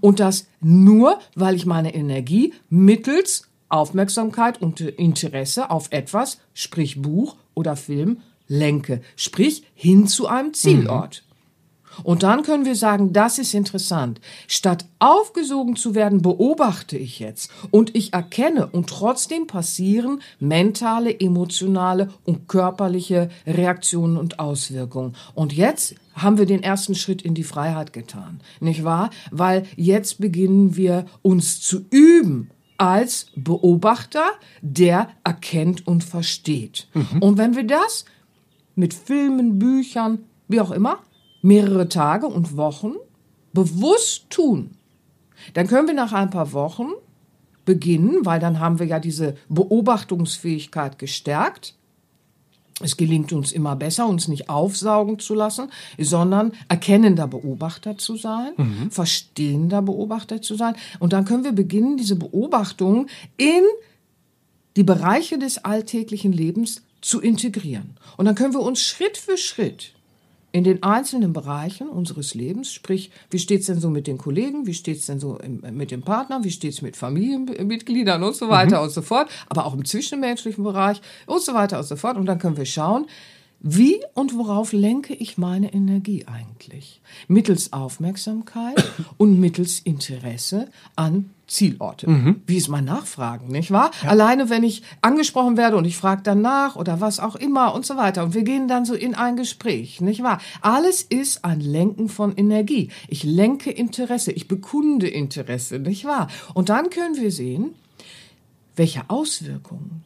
[0.01, 7.38] Und das nur, weil ich meine Energie mittels Aufmerksamkeit und Interesse auf etwas, sprich Buch
[7.53, 11.23] oder Film, lenke, sprich hin zu einem Zielort.
[12.03, 14.19] Und dann können wir sagen, das ist interessant.
[14.47, 22.10] Statt aufgesogen zu werden, beobachte ich jetzt und ich erkenne und trotzdem passieren mentale, emotionale
[22.25, 25.15] und körperliche Reaktionen und Auswirkungen.
[25.36, 29.10] Und jetzt haben wir den ersten Schritt in die Freiheit getan, nicht wahr?
[29.32, 34.25] Weil jetzt beginnen wir uns zu üben als Beobachter,
[34.62, 36.88] der erkennt und versteht.
[36.93, 37.21] Mhm.
[37.21, 38.06] Und wenn wir das
[38.75, 40.99] mit Filmen, Büchern, wie auch immer,
[41.43, 42.93] mehrere Tage und Wochen
[43.53, 44.71] bewusst tun,
[45.53, 46.89] dann können wir nach ein paar Wochen
[47.65, 51.75] beginnen, weil dann haben wir ja diese Beobachtungsfähigkeit gestärkt.
[52.82, 58.53] Es gelingt uns immer besser, uns nicht aufsaugen zu lassen, sondern erkennender Beobachter zu sein,
[58.58, 58.89] mhm.
[58.89, 60.75] verstehender Beobachter zu sein.
[60.99, 63.63] Und dann können wir beginnen, diese Beobachtung in
[64.75, 67.97] die Bereiche des alltäglichen Lebens zu integrieren.
[68.17, 69.92] Und dann können wir uns Schritt für Schritt
[70.53, 74.75] in den einzelnen Bereichen unseres Lebens, sprich, wie steht's denn so mit den Kollegen, wie
[74.75, 78.83] steht's denn so im, mit dem Partner, wie steht's mit Familienmitgliedern und so weiter mhm.
[78.83, 82.17] und so fort, aber auch im zwischenmenschlichen Bereich und so weiter und so fort.
[82.17, 83.07] Und dann können wir schauen,
[83.65, 87.01] Wie und worauf lenke ich meine Energie eigentlich?
[87.29, 88.75] Mittels Aufmerksamkeit
[89.17, 92.09] und mittels Interesse an Zielorte.
[92.09, 92.41] Mhm.
[92.47, 93.91] Wie ist mein Nachfragen, nicht wahr?
[94.03, 94.09] Ja.
[94.09, 97.95] Alleine, wenn ich angesprochen werde und ich frage danach oder was auch immer und so
[97.95, 100.39] weiter und wir gehen dann so in ein Gespräch, nicht wahr?
[100.61, 102.89] Alles ist ein Lenken von Energie.
[103.07, 106.27] Ich lenke Interesse, ich bekunde Interesse, nicht wahr?
[106.53, 107.75] Und dann können wir sehen,
[108.75, 110.03] welche Auswirkungen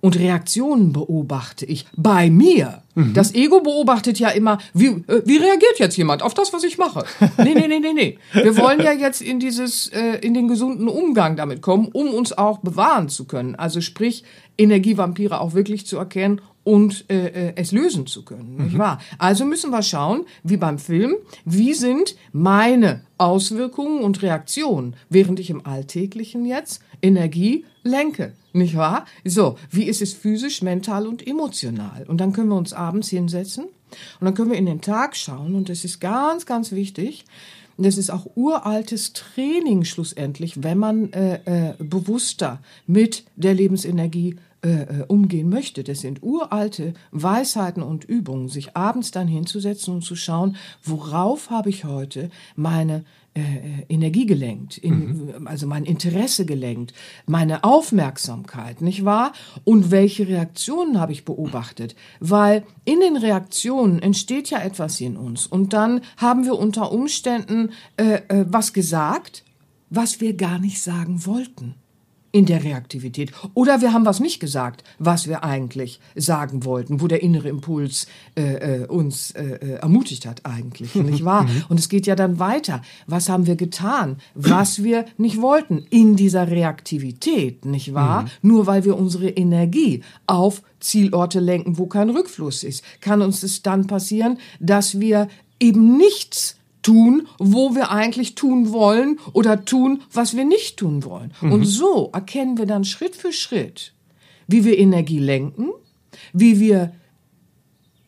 [0.00, 2.82] und Reaktionen beobachte ich bei mir.
[2.94, 3.14] Mhm.
[3.14, 6.78] Das Ego beobachtet ja immer, wie, äh, wie reagiert jetzt jemand auf das, was ich
[6.78, 7.04] mache?
[7.38, 8.18] Nee, nee, nee, nee, nee.
[8.32, 12.36] Wir wollen ja jetzt in dieses, äh, in den gesunden Umgang damit kommen, um uns
[12.36, 13.54] auch bewahren zu können.
[13.54, 14.24] Also sprich,
[14.58, 18.78] Energievampire auch wirklich zu erkennen und äh, äh, es lösen zu können, nicht mhm.
[18.78, 19.00] wahr?
[19.18, 25.50] Also müssen wir schauen, wie beim Film, wie sind meine Auswirkungen und Reaktionen, während ich
[25.50, 29.04] im Alltäglichen jetzt Energie lenke, nicht wahr?
[29.24, 32.04] So, wie ist es physisch, mental und emotional?
[32.08, 35.54] Und dann können wir uns abends hinsetzen und dann können wir in den Tag schauen
[35.54, 37.24] und das ist ganz, ganz wichtig.
[37.76, 44.82] Das ist auch uraltes Training schlussendlich, wenn man äh, äh, bewusster mit der Lebensenergie äh,
[44.82, 45.82] äh, umgehen möchte.
[45.82, 51.70] Das sind uralte Weisheiten und Übungen, sich abends dann hinzusetzen und zu schauen, worauf habe
[51.70, 55.46] ich heute meine äh Energie gelenkt, in, mhm.
[55.46, 56.94] also mein Interesse gelenkt,
[57.26, 59.32] meine Aufmerksamkeit, nicht wahr?
[59.64, 61.94] Und welche Reaktionen habe ich beobachtet?
[62.20, 67.70] Weil in den Reaktionen entsteht ja etwas in uns und dann haben wir unter Umständen
[67.96, 69.44] äh, äh, was gesagt,
[69.90, 71.74] was wir gar nicht sagen wollten
[72.32, 73.32] in der Reaktivität.
[73.54, 78.06] Oder wir haben was nicht gesagt, was wir eigentlich sagen wollten, wo der innere Impuls
[78.36, 81.44] äh, äh, uns äh, äh ermutigt hat eigentlich, nicht wahr?
[81.44, 81.64] Mhm.
[81.68, 82.82] Und es geht ja dann weiter.
[83.06, 88.22] Was haben wir getan, was wir nicht wollten in dieser Reaktivität, nicht wahr?
[88.22, 88.28] Mhm.
[88.42, 93.62] Nur weil wir unsere Energie auf Zielorte lenken, wo kein Rückfluss ist, kann uns es
[93.62, 100.36] dann passieren, dass wir eben nichts tun, wo wir eigentlich tun wollen oder tun, was
[100.36, 101.32] wir nicht tun wollen.
[101.40, 101.52] Mhm.
[101.52, 103.92] Und so erkennen wir dann Schritt für Schritt,
[104.46, 105.70] wie wir Energie lenken,
[106.32, 106.92] wie wir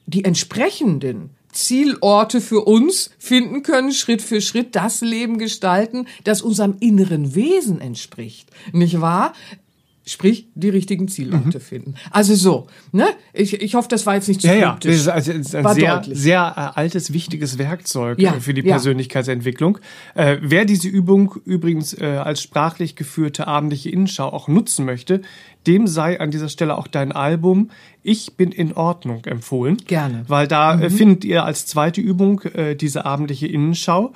[0.07, 6.77] die entsprechenden Zielorte für uns finden können, Schritt für Schritt das Leben gestalten, das unserem
[6.81, 8.51] inneren Wesen entspricht.
[8.73, 9.35] Nicht wahr?
[10.05, 11.63] Sprich, die richtigen Zielorte mhm.
[11.63, 11.95] finden.
[12.11, 13.07] Also so, ne?
[13.33, 14.79] Ich, ich hoffe, das war jetzt nicht zu ja, ja.
[14.81, 16.19] Das ist, also, ein war sehr, deutlich.
[16.19, 19.79] sehr äh, altes, wichtiges Werkzeug ja, für die Persönlichkeitsentwicklung.
[20.15, 25.23] Äh, wer diese Übung übrigens äh, als sprachlich geführte abendliche Innenschau auch nutzen möchte,
[25.69, 27.71] dem sei an dieser Stelle auch dein Album
[28.03, 29.77] Ich bin in Ordnung empfohlen.
[29.87, 30.25] Gerne.
[30.27, 30.95] Weil da äh, mhm.
[30.95, 34.13] findet ihr als zweite Übung äh, diese abendliche Innenschau.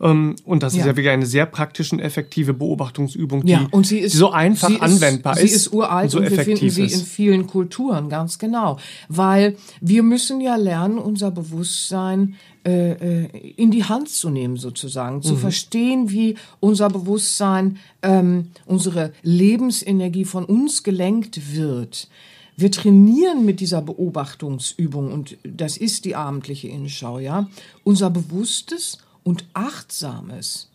[0.00, 0.80] Ähm, und das ja.
[0.80, 4.30] ist ja wirklich eine sehr praktische und effektive Beobachtungsübung, die, ja, und sie ist, so
[4.30, 5.48] einfach sie anwendbar ist.
[5.48, 8.78] Sie ist uralt und, so und wir finden sie in vielen Kulturen, ganz genau.
[9.08, 15.22] Weil wir müssen ja lernen, unser Bewusstsein äh, äh, in die Hand zu nehmen, sozusagen,
[15.22, 15.38] zu mhm.
[15.38, 22.08] verstehen, wie unser Bewusstsein, ähm, unsere Lebensenergie von uns gelenkt wird.
[22.58, 27.48] Wir trainieren mit dieser Beobachtungsübung und das ist die abendliche Innenschau, ja,
[27.84, 30.70] unser bewusstes und achtsames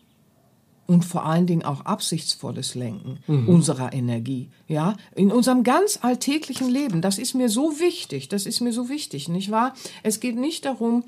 [0.85, 3.47] und vor allen Dingen auch absichtsvolles Lenken mhm.
[3.47, 7.01] unserer Energie, ja, in unserem ganz alltäglichen Leben.
[7.01, 9.73] Das ist mir so wichtig, das ist mir so wichtig, nicht wahr?
[10.03, 11.05] Es geht nicht darum,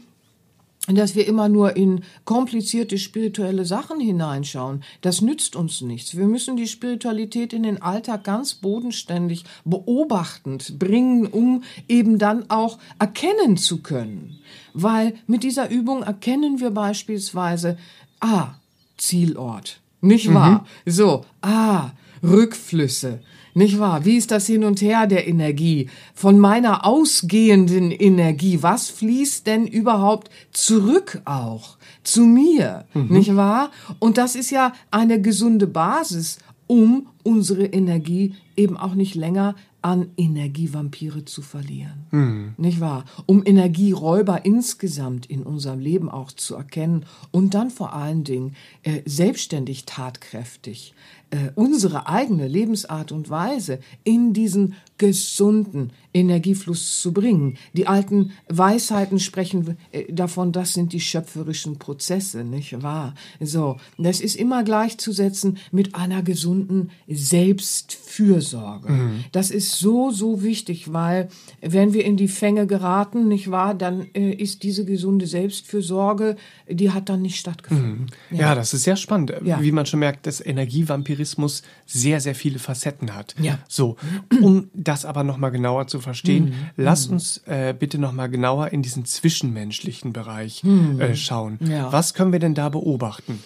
[0.88, 4.84] dass wir immer nur in komplizierte spirituelle Sachen hineinschauen.
[5.02, 6.17] Das nützt uns nichts.
[6.17, 12.80] Wir müssen die Spiritualität in den Alltag ganz bodenständig beobachtend bringen, um eben dann auch
[13.00, 14.39] erkennen zu können
[14.74, 17.78] weil mit dieser Übung erkennen wir beispielsweise,
[18.19, 18.56] ah,
[18.98, 20.65] Zielort, nicht wahr?
[20.86, 20.91] Mhm.
[20.91, 21.91] So, ah,
[22.22, 23.22] Rückflüsse,
[23.54, 24.06] nicht wahr?
[24.06, 25.89] Wie ist das Hin und Her der Energie?
[26.13, 32.86] Von meiner ausgehenden Energie, was fließt denn überhaupt zurück auch zu mir?
[32.94, 33.08] Mhm.
[33.10, 33.72] Nicht wahr?
[34.00, 40.12] Und das ist ja eine gesunde Basis, um unsere Energie eben auch nicht länger an
[40.16, 42.06] Energievampire zu verlieren.
[42.12, 42.54] Mhm.
[42.58, 43.04] Nicht wahr?
[43.26, 49.02] Um Energieräuber insgesamt in unserem Leben auch zu erkennen und dann vor allen Dingen äh,
[49.06, 50.94] selbstständig tatkräftig
[51.34, 57.58] äh, unsere eigene Lebensart und Weise in diesen gesunden Energiefluss zu bringen.
[57.74, 63.16] Die alten Weisheiten sprechen äh, davon, das sind die schöpferischen Prozesse, nicht wahr?
[63.40, 68.92] So, das ist immer gleichzusetzen mit einer gesunden Selbstfürsorge.
[68.92, 69.24] Mhm.
[69.32, 71.30] Das ist so, so wichtig, weil
[71.62, 76.36] wenn wir in die Fänge geraten, nicht wahr, dann äh, ist diese gesunde Selbstfürsorge,
[76.70, 78.10] die hat dann nicht stattgefunden.
[78.30, 78.38] Mhm.
[78.38, 78.50] Ja.
[78.50, 78.56] ja.
[78.56, 79.34] das ist sehr spannend.
[79.44, 79.62] Ja.
[79.62, 83.36] Wie man schon merkt, dass Energievampirismus sehr, sehr viele Facetten hat.
[83.42, 83.60] Ja.
[83.68, 83.98] So,
[84.42, 86.54] um das aber nochmal genauer zu verstehen, mhm.
[86.78, 87.13] lass mhm.
[87.13, 91.00] uns äh, bitte nochmal genauer in diesen zwischenmenschlichen Bereich mhm.
[91.00, 91.60] äh, schauen.
[91.62, 91.91] Ja.
[91.91, 93.39] Was können wir denn da beobachten?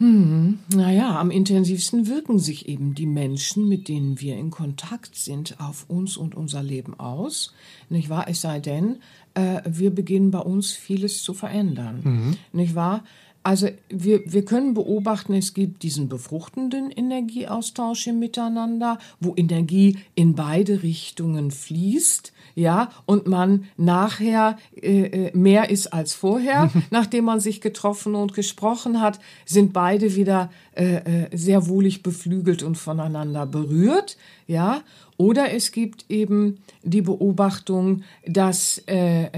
[0.00, 5.60] Hm, naja, am intensivsten wirken sich eben die Menschen, mit denen wir in Kontakt sind,
[5.60, 7.52] auf uns und unser Leben aus.
[7.90, 8.24] Nicht wahr?
[8.26, 8.96] Es sei denn,
[9.34, 12.00] äh, wir beginnen bei uns vieles zu verändern.
[12.02, 12.36] Mhm.
[12.52, 13.04] Nicht wahr?
[13.42, 20.34] Also wir, wir können beobachten, es gibt diesen befruchtenden Energieaustausch im Miteinander, wo Energie in
[20.34, 27.40] beide Richtungen fließt, ja, und man nachher äh, äh mehr ist als vorher, nachdem man
[27.40, 33.46] sich getroffen und gesprochen hat, sind beide wieder äh, äh, sehr wohlig beflügelt und voneinander
[33.46, 34.82] berührt, ja.
[35.16, 39.30] Oder es gibt eben die Beobachtung, dass äh, äh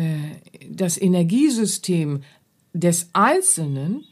[0.71, 2.23] das Energiesystem
[2.73, 4.05] des Einzelnen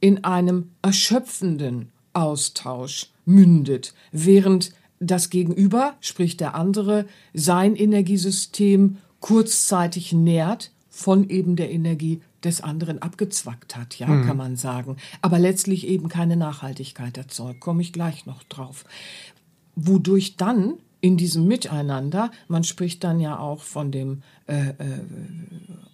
[0.00, 10.72] in einem erschöpfenden Austausch mündet, während das Gegenüber, sprich der andere, sein Energiesystem kurzzeitig nährt
[10.90, 14.26] von eben der Energie des anderen abgezwackt hat, ja, mhm.
[14.26, 18.84] kann man sagen, aber letztlich eben keine Nachhaltigkeit erzeugt, komme ich gleich noch drauf.
[19.74, 24.74] Wodurch dann in diesem Miteinander, man spricht dann ja auch von dem äh, äh,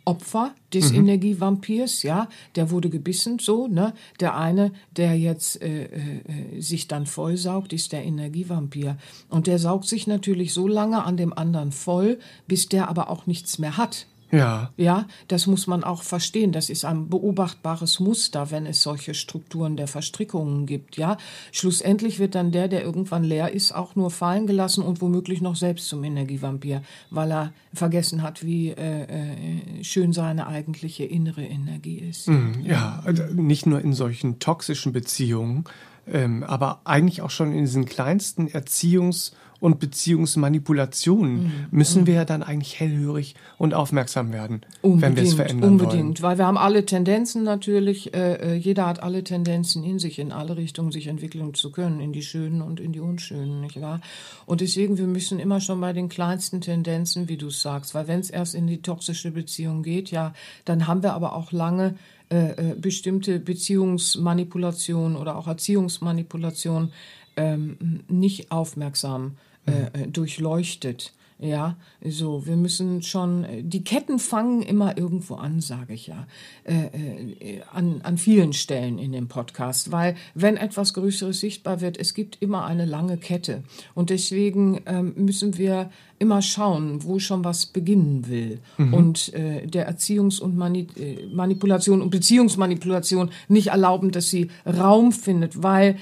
[0.05, 0.99] Opfer des mhm.
[1.01, 3.95] Energievampirs, ja, der wurde gebissen, so, ne?
[4.21, 8.99] Der eine, der jetzt äh, äh, sich dann vollsaugt, ist der Energievampir.
[9.31, 13.27] Und der saugt sich natürlich so lange an dem anderen voll, bis der aber auch
[13.27, 14.07] nichts mehr hat.
[14.31, 14.71] Ja.
[14.77, 16.53] Ja, das muss man auch verstehen.
[16.53, 20.97] Das ist ein beobachtbares Muster, wenn es solche Strukturen der Verstrickungen gibt.
[20.97, 21.17] Ja,
[21.53, 25.57] schlussendlich wird dann der, der irgendwann leer ist, auch nur fallen gelassen und womöglich noch
[25.57, 31.99] selbst zum Energievampir, weil er vergessen hat, wie äh, äh, schön seine eigentliche innere Energie
[31.99, 32.29] ist.
[32.29, 35.65] Mhm, ja, also nicht nur in solchen toxischen Beziehungen,
[36.07, 41.53] ähm, aber eigentlich auch schon in diesen kleinsten Erziehungs- und Beziehungsmanipulationen mhm.
[41.71, 45.81] müssen wir ja dann eigentlich hellhörig und aufmerksam werden, unbedingt, wenn wir es verändern unbedingt,
[45.81, 46.01] wollen.
[46.01, 50.19] Unbedingt, weil wir haben alle Tendenzen natürlich, äh, äh, jeder hat alle Tendenzen in sich,
[50.19, 53.81] in alle Richtungen sich entwickeln zu können, in die schönen und in die unschönen, nicht
[53.81, 54.01] wahr?
[54.47, 58.21] Und deswegen, wir müssen immer schon bei den kleinsten Tendenzen, wie du sagst, weil wenn
[58.21, 61.97] es erst in die toxische Beziehung geht, ja, dann haben wir aber auch lange
[62.31, 66.93] äh, äh bestimmte Beziehungsmanipulation oder auch Erziehungsmanipulation
[67.37, 69.37] ähm, nicht aufmerksam
[69.69, 71.13] äh, äh, durchleuchtet.
[71.41, 76.27] Ja, so, wir müssen schon, die Ketten fangen immer irgendwo an, sage ich ja,
[76.65, 81.97] äh, äh, an, an vielen Stellen in dem Podcast, weil wenn etwas Größeres sichtbar wird,
[81.97, 83.63] es gibt immer eine lange Kette
[83.95, 88.95] und deswegen ähm, müssen wir immer schauen, wo schon was beginnen will mhm.
[88.95, 95.13] und äh, der Erziehungs- und Mani äh, Manipulation und Beziehungsmanipulation nicht erlauben, dass sie Raum
[95.13, 95.97] findet, weil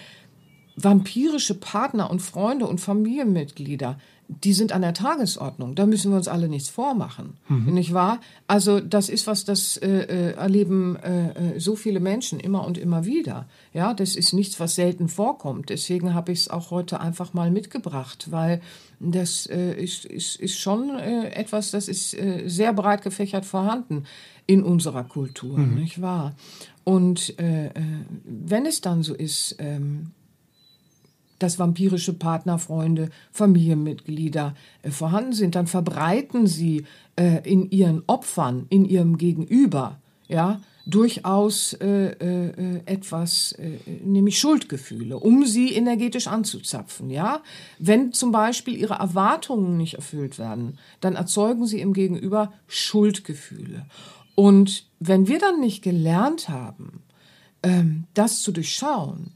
[0.76, 5.74] vampirische Partner und Freunde und Familienmitglieder, die sind an der Tagesordnung.
[5.74, 7.34] Da müssen wir uns alle nichts vormachen.
[7.48, 7.74] Mhm.
[7.74, 8.20] Nicht wahr?
[8.46, 12.76] Also das ist was, das äh, äh, erleben äh, äh, so viele Menschen immer und
[12.76, 13.46] immer wieder.
[13.72, 15.70] Ja, das ist nichts, was selten vorkommt.
[15.70, 18.60] Deswegen habe ich es auch heute einfach mal mitgebracht, weil
[18.98, 24.04] das äh, ist, ist, ist schon äh, etwas, das ist sehr breit gefächert vorhanden
[24.46, 25.74] in unserer Kultur, mhm.
[25.74, 26.34] nicht wahr?
[26.84, 30.12] Und wenn es dann so ist, ähm,
[31.38, 36.84] dass vampirische Partnerfreunde, Familienmitglieder äh, vorhanden sind, dann verbreiten sie
[37.16, 45.18] äh, in ihren Opfern, in ihrem Gegenüber, ja, durchaus äh, äh, etwas, äh, nämlich Schuldgefühle,
[45.18, 47.10] um sie energetisch anzuzapfen.
[47.10, 47.42] Ja,
[47.78, 53.86] wenn zum Beispiel ihre Erwartungen nicht erfüllt werden, dann erzeugen sie im Gegenüber Schuldgefühle.
[54.36, 57.02] Und wenn wir dann nicht gelernt haben,
[57.64, 59.32] ähm, das zu durchschauen,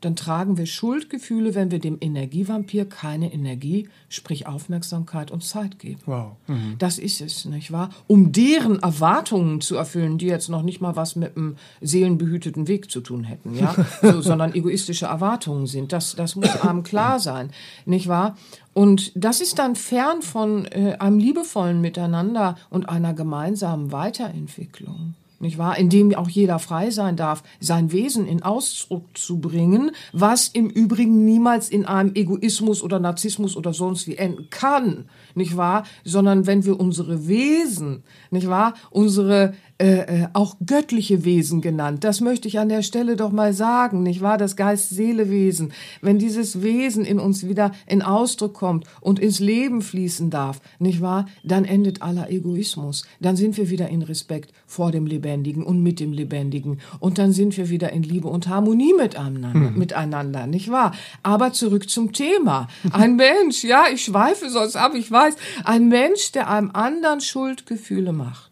[0.00, 6.00] dann tragen wir Schuldgefühle, wenn wir dem Energievampir keine Energie, sprich Aufmerksamkeit und Zeit geben.
[6.06, 6.32] Wow.
[6.46, 6.76] Mhm.
[6.78, 7.90] Das ist es, nicht wahr?
[8.06, 12.90] Um deren Erwartungen zu erfüllen, die jetzt noch nicht mal was mit einem seelenbehüteten Weg
[12.90, 15.92] zu tun hätten, ja, so, sondern egoistische Erwartungen sind.
[15.92, 17.50] Das, das muss einem klar sein,
[17.84, 18.36] nicht wahr?
[18.72, 25.14] Und das ist dann fern von äh, einem liebevollen Miteinander und einer gemeinsamen Weiterentwicklung.
[25.40, 25.78] Nicht wahr?
[25.78, 30.68] In dem auch jeder frei sein darf, sein Wesen in Ausdruck zu bringen, was im
[30.68, 35.84] Übrigen niemals in einem Egoismus oder Narzissmus oder sonst wie enden kann, nicht wahr?
[36.04, 38.74] Sondern wenn wir unsere Wesen, nicht wahr?
[38.90, 42.04] Unsere äh, äh, auch göttliche Wesen genannt.
[42.04, 44.36] Das möchte ich an der Stelle doch mal sagen, nicht wahr?
[44.36, 45.72] Das Geist-Seele-Wesen.
[46.02, 51.00] Wenn dieses Wesen in uns wieder in Ausdruck kommt und ins Leben fließen darf, nicht
[51.00, 51.24] wahr?
[51.44, 53.06] Dann endet aller Egoismus.
[53.20, 56.80] Dann sind wir wieder in Respekt vor dem Lebendigen und mit dem Lebendigen.
[56.98, 59.78] Und dann sind wir wieder in Liebe und Harmonie miteinander, mhm.
[59.78, 60.92] miteinander nicht wahr?
[61.22, 62.68] Aber zurück zum Thema.
[62.92, 68.12] Ein Mensch, ja, ich schweife sonst ab, ich weiß, ein Mensch, der einem anderen Schuldgefühle
[68.12, 68.49] macht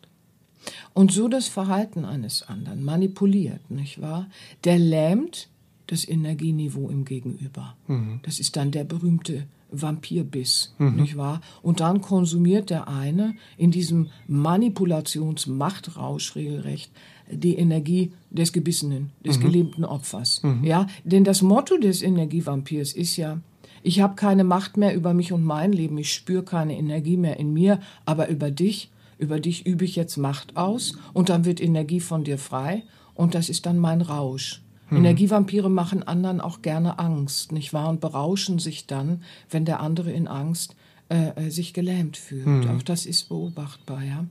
[0.94, 4.28] und so das Verhalten eines anderen manipuliert, nicht wahr?
[4.64, 5.48] Der lähmt
[5.86, 7.76] das Energieniveau im Gegenüber.
[7.86, 8.20] Mhm.
[8.22, 10.96] Das ist dann der berühmte Vampirbiss, mhm.
[10.96, 11.40] nicht wahr?
[11.62, 16.90] Und dann konsumiert der eine in diesem Manipulationsmachtrausch regelrecht
[17.30, 19.42] die Energie des Gebissenen, des mhm.
[19.42, 20.42] gelähmten Opfers.
[20.42, 20.64] Mhm.
[20.64, 23.40] Ja, denn das Motto des Energievampirs ist ja,
[23.82, 27.38] ich habe keine Macht mehr über mich und mein Leben, ich spüre keine Energie mehr
[27.38, 31.60] in mir, aber über dich über dich übe ich jetzt Macht aus und dann wird
[31.60, 34.62] Energie von dir frei und das ist dann mein Rausch.
[34.88, 34.98] Hm.
[34.98, 37.90] Energievampire machen anderen auch gerne Angst, nicht wahr?
[37.90, 40.76] Und berauschen sich dann, wenn der andere in Angst
[41.08, 42.64] äh, äh sich gelähmt fühlt.
[42.64, 42.70] Hm.
[42.70, 44.24] Auch das ist beobachtbar, ja.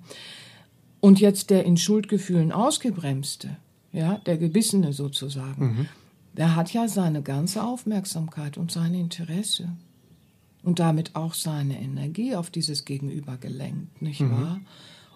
[1.00, 3.58] Und jetzt der in Schuldgefühlen ausgebremste,
[3.92, 5.86] ja, der Gebissene sozusagen, mhm.
[6.36, 9.70] der hat ja seine ganze Aufmerksamkeit und sein Interesse
[10.68, 14.32] und damit auch seine Energie auf dieses Gegenüber gelenkt, nicht mhm.
[14.32, 14.60] wahr?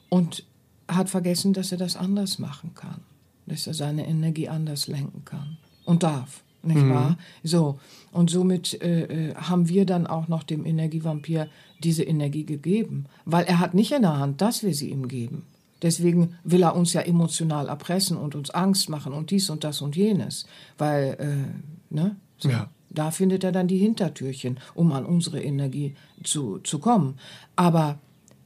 [0.07, 0.45] Und
[0.87, 3.01] hat vergessen, dass er das anders machen kann,
[3.47, 6.91] dass er seine Energie anders lenken kann und darf, nicht mhm.
[6.91, 7.17] wahr?
[7.43, 7.81] So,
[8.13, 11.49] und somit äh, äh, haben wir dann auch noch dem Energievampir
[11.83, 15.43] diese Energie gegeben, weil er hat nicht in der Hand, dass wir sie ihm geben.
[15.81, 19.81] Deswegen will er uns ja emotional erpressen und uns Angst machen und dies und das
[19.81, 20.45] und jenes,
[20.77, 22.15] weil, äh, ne?
[22.37, 22.47] So.
[22.47, 22.69] Ja.
[22.93, 27.15] Da findet er dann die Hintertürchen, um an unsere Energie zu, zu kommen.
[27.55, 27.99] Aber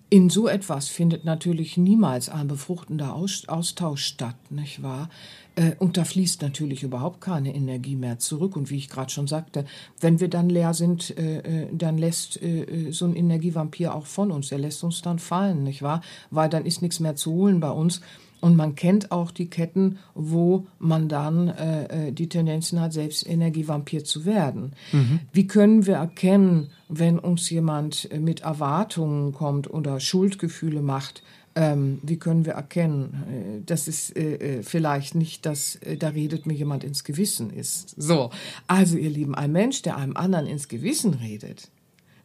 [0.10, 5.10] in so etwas findet natürlich niemals ein befruchtender Austausch statt, nicht wahr?
[5.56, 8.56] Äh, und da fließt natürlich überhaupt keine Energie mehr zurück.
[8.56, 9.66] Und wie ich gerade schon sagte,
[10.00, 12.39] wenn wir dann leer sind, äh, äh, dann lässt
[12.91, 14.52] so ein Energievampir auch von uns.
[14.52, 16.02] Er lässt uns dann fallen, nicht wahr?
[16.30, 18.02] Weil dann ist nichts mehr zu holen bei uns.
[18.46, 23.28] Und man kennt auch die Ketten, wo man dann äh, äh, die Tendenzen hat, selbst
[23.28, 24.74] Energievampir zu werden.
[24.91, 25.22] Mhm.
[25.34, 31.24] Wie können wir erkennen, wenn uns jemand äh, mit Erwartungen kommt oder Schuldgefühle macht?
[31.56, 36.46] Ähm, wie können wir erkennen, äh, dass es äh, vielleicht nicht, dass äh, da redet
[36.46, 37.96] mir jemand ins Gewissen ist?
[37.98, 38.30] So,
[38.68, 41.72] also ihr Lieben, ein Mensch, der einem anderen ins Gewissen redet,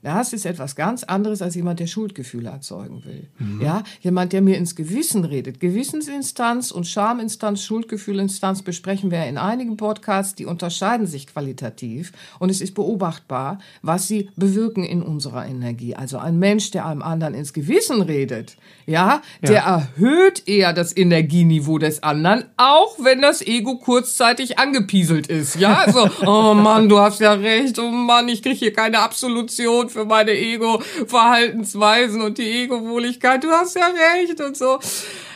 [0.02, 3.28] das ist etwas ganz anderes als jemand, der Schuldgefühle erzeugen will.
[3.38, 3.60] Mhm.
[3.60, 5.60] Ja, jemand, der mir ins Gewissen redet.
[5.60, 12.62] Gewissensinstanz und Schaminstanz, Schuldgefühlinstanz besprechen wir in einigen Podcasts, die unterscheiden sich qualitativ und es
[12.62, 15.94] ist beobachtbar, was sie bewirken in unserer Energie.
[15.94, 19.76] Also ein Mensch, der einem anderen ins Gewissen redet, ja, der ja.
[19.76, 25.56] erhöht eher das Energieniveau des anderen, auch wenn das Ego kurzzeitig angepieselt ist.
[25.56, 29.89] Ja, so, oh Mann, du hast ja recht, oh Mann, ich kriege hier keine Absolution
[29.90, 33.44] für meine Ego-Verhaltensweisen und die Ego-Wohligkeit.
[33.44, 34.78] Du hast ja recht und so.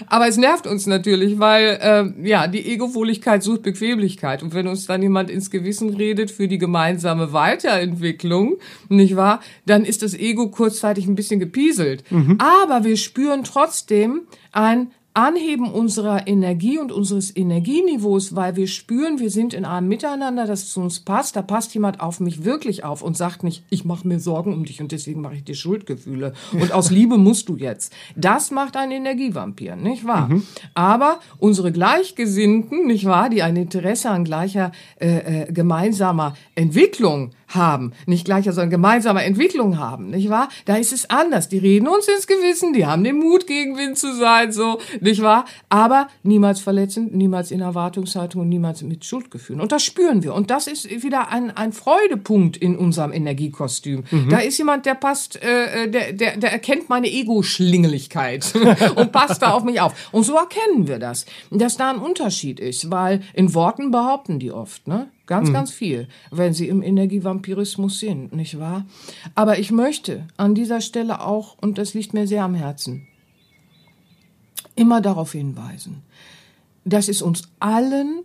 [0.07, 4.43] Aber es nervt uns natürlich, weil äh, ja die Ego-Wohligkeit sucht Bequemlichkeit.
[4.43, 8.57] Und wenn uns dann jemand ins Gewissen redet für die gemeinsame Weiterentwicklung,
[8.89, 12.05] nicht wahr, dann ist das Ego kurzzeitig ein bisschen gepieselt.
[12.11, 12.39] Mhm.
[12.39, 19.31] Aber wir spüren trotzdem ein Anheben unserer Energie und unseres Energieniveaus, weil wir spüren, wir
[19.31, 21.37] sind in einem Miteinander, das zu uns passt.
[21.37, 24.65] Da passt jemand auf mich wirklich auf und sagt nicht, ich mache mir Sorgen um
[24.65, 26.33] dich und deswegen mache ich dir Schuldgefühle.
[26.53, 27.93] Und aus Liebe musst du jetzt.
[28.17, 30.29] Das macht ein Energievampir, nicht wahr?
[30.29, 30.43] Mhm.
[30.75, 37.93] Aber unsere Gleichgesinnten, nicht wahr, die ein Interesse an gleicher äh, äh, gemeinsamer Entwicklung haben,
[38.07, 40.49] nicht gleicher, sondern gemeinsame Entwicklung haben, nicht wahr?
[40.65, 41.49] Da ist es anders.
[41.49, 45.23] Die reden uns ins Gewissen, die haben den Mut, gegen Wind zu sein, so, nicht
[45.23, 45.45] wahr?
[45.69, 49.61] Aber niemals verletzend, niemals in Erwartungshaltung und niemals mit Schuldgefühlen.
[49.61, 50.35] Und das spüren wir.
[50.35, 54.05] Und das ist wieder ein, ein Freudepunkt in unserem Energiekostüm.
[54.11, 54.31] Mhm.
[54.31, 58.53] Da ist jemand, der passt, äh, der, der, der erkennt meine Ego-Schlingeligkeit
[58.97, 59.95] und passt da auf mich auf.
[60.13, 64.53] Und so erkennen wir das, dass da ein Unterschied ist, weil in Worten behaupten die
[64.53, 65.09] oft, ne?
[65.27, 65.55] Ganz, mhm.
[65.55, 68.85] ganz viel, wenn sie im Energievampirismus sind, nicht wahr?
[69.35, 73.07] Aber ich möchte an dieser Stelle auch, und das liegt mir sehr am Herzen,
[74.77, 76.03] immer darauf hinweisen,
[76.85, 78.23] dass es uns allen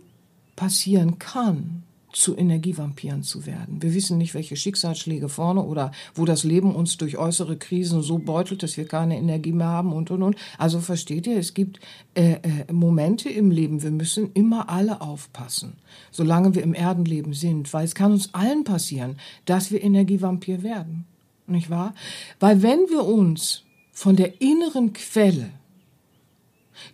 [0.56, 1.82] passieren kann,
[2.12, 3.82] zu Energievampiren zu werden.
[3.82, 8.18] Wir wissen nicht, welche Schicksalsschläge vorne oder wo das Leben uns durch äußere Krisen so
[8.18, 10.36] beutelt, dass wir keine Energie mehr haben und und und.
[10.58, 11.80] Also versteht ihr, es gibt
[12.14, 15.74] äh, äh, Momente im Leben, wir müssen immer alle aufpassen,
[16.10, 21.06] solange wir im Erdenleben sind, weil es kann uns allen passieren, dass wir Energievampir werden,
[21.46, 21.94] nicht wahr?
[22.40, 25.50] Weil wenn wir uns von der inneren Quelle,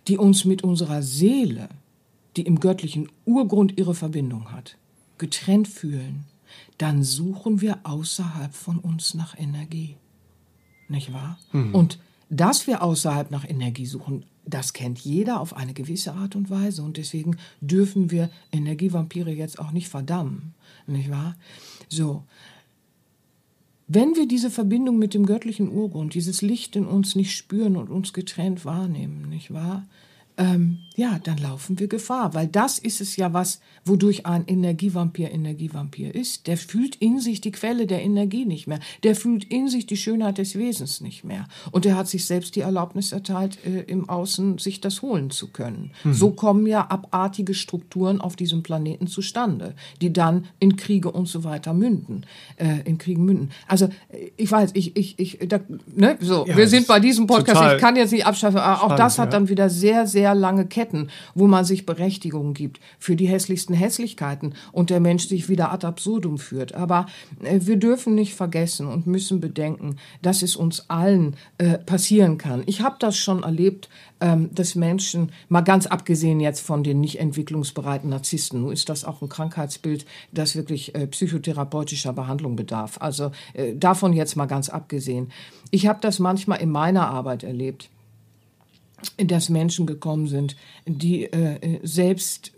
[0.07, 1.69] die uns mit unserer Seele,
[2.35, 4.77] die im göttlichen Urgrund ihre Verbindung hat,
[5.17, 6.25] getrennt fühlen,
[6.77, 9.95] dann suchen wir außerhalb von uns nach Energie.
[10.87, 11.37] Nicht wahr?
[11.51, 11.73] Mhm.
[11.73, 16.49] Und dass wir außerhalb nach Energie suchen, das kennt jeder auf eine gewisse Art und
[16.49, 16.81] Weise.
[16.83, 20.53] Und deswegen dürfen wir Energievampire jetzt auch nicht verdammen.
[20.85, 21.35] Nicht wahr?
[21.89, 22.23] So.
[23.87, 27.89] Wenn wir diese Verbindung mit dem göttlichen Urgrund, dieses Licht in uns nicht spüren und
[27.89, 29.87] uns getrennt wahrnehmen, nicht wahr?
[30.37, 35.31] Ähm, ja, dann laufen wir Gefahr, weil das ist es ja was, wodurch ein Energievampir
[35.31, 36.47] Energievampir ist.
[36.47, 38.79] Der fühlt in sich die Quelle der Energie nicht mehr.
[39.03, 41.47] Der fühlt in sich die Schönheit des Wesens nicht mehr.
[41.71, 45.47] Und er hat sich selbst die Erlaubnis erteilt, äh, im Außen sich das holen zu
[45.49, 45.91] können.
[46.03, 46.13] Mhm.
[46.13, 51.43] So kommen ja abartige Strukturen auf diesem Planeten zustande, die dann in Kriege und so
[51.43, 52.25] weiter münden,
[52.57, 53.51] äh, in Kriegen münden.
[53.67, 55.59] Also äh, ich weiß, ich, ich, ich, da,
[55.95, 57.75] ne, so, ja, wir sind bei diesem Podcast.
[57.75, 59.31] Ich kann jetzt nicht abschaffen, aber auch das hat ja.
[59.31, 63.73] dann wieder sehr, sehr sehr lange Ketten, wo man sich Berechtigung gibt für die hässlichsten
[63.73, 66.73] Hässlichkeiten und der Mensch sich wieder ad absurdum führt.
[66.73, 67.05] Aber
[67.41, 72.63] äh, wir dürfen nicht vergessen und müssen bedenken, dass es uns allen äh, passieren kann.
[72.65, 73.87] Ich habe das schon erlebt,
[74.19, 79.05] ähm, dass Menschen, mal ganz abgesehen jetzt von den nicht entwicklungsbereiten Narzissten, nun ist das
[79.05, 82.97] auch ein Krankheitsbild, das wirklich äh, psychotherapeutischer Behandlung bedarf.
[82.99, 85.31] Also äh, davon jetzt mal ganz abgesehen.
[85.71, 87.89] Ich habe das manchmal in meiner Arbeit erlebt
[89.17, 92.51] dass Menschen gekommen sind, die äh, selbst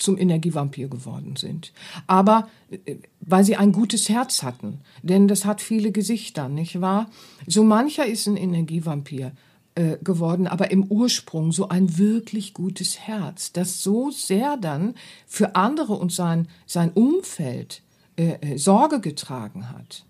[0.00, 1.72] zum Energievampir geworden sind.
[2.06, 7.10] Aber äh, weil sie ein gutes Herz hatten, denn das hat viele Gesichter, nicht wahr?
[7.46, 9.32] So mancher ist ein Energievampir
[9.74, 14.94] äh, geworden, aber im Ursprung so ein wirklich gutes Herz, das so sehr dann
[15.26, 17.82] für andere und sein, sein Umfeld
[18.16, 20.04] äh, äh Sorge getragen hat,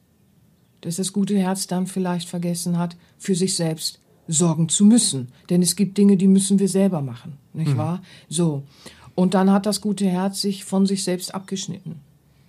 [0.81, 4.00] dass das gute Herz dann vielleicht vergessen hat, für sich selbst
[4.31, 5.29] sorgen zu müssen.
[5.51, 7.79] Denn es gibt Dinge, die müssen wir selber machen, nicht mhm.
[7.79, 8.03] wahr?
[8.29, 8.63] So.
[9.15, 11.97] Und dann hat das gute Herz sich von sich selbst abgeschnitten.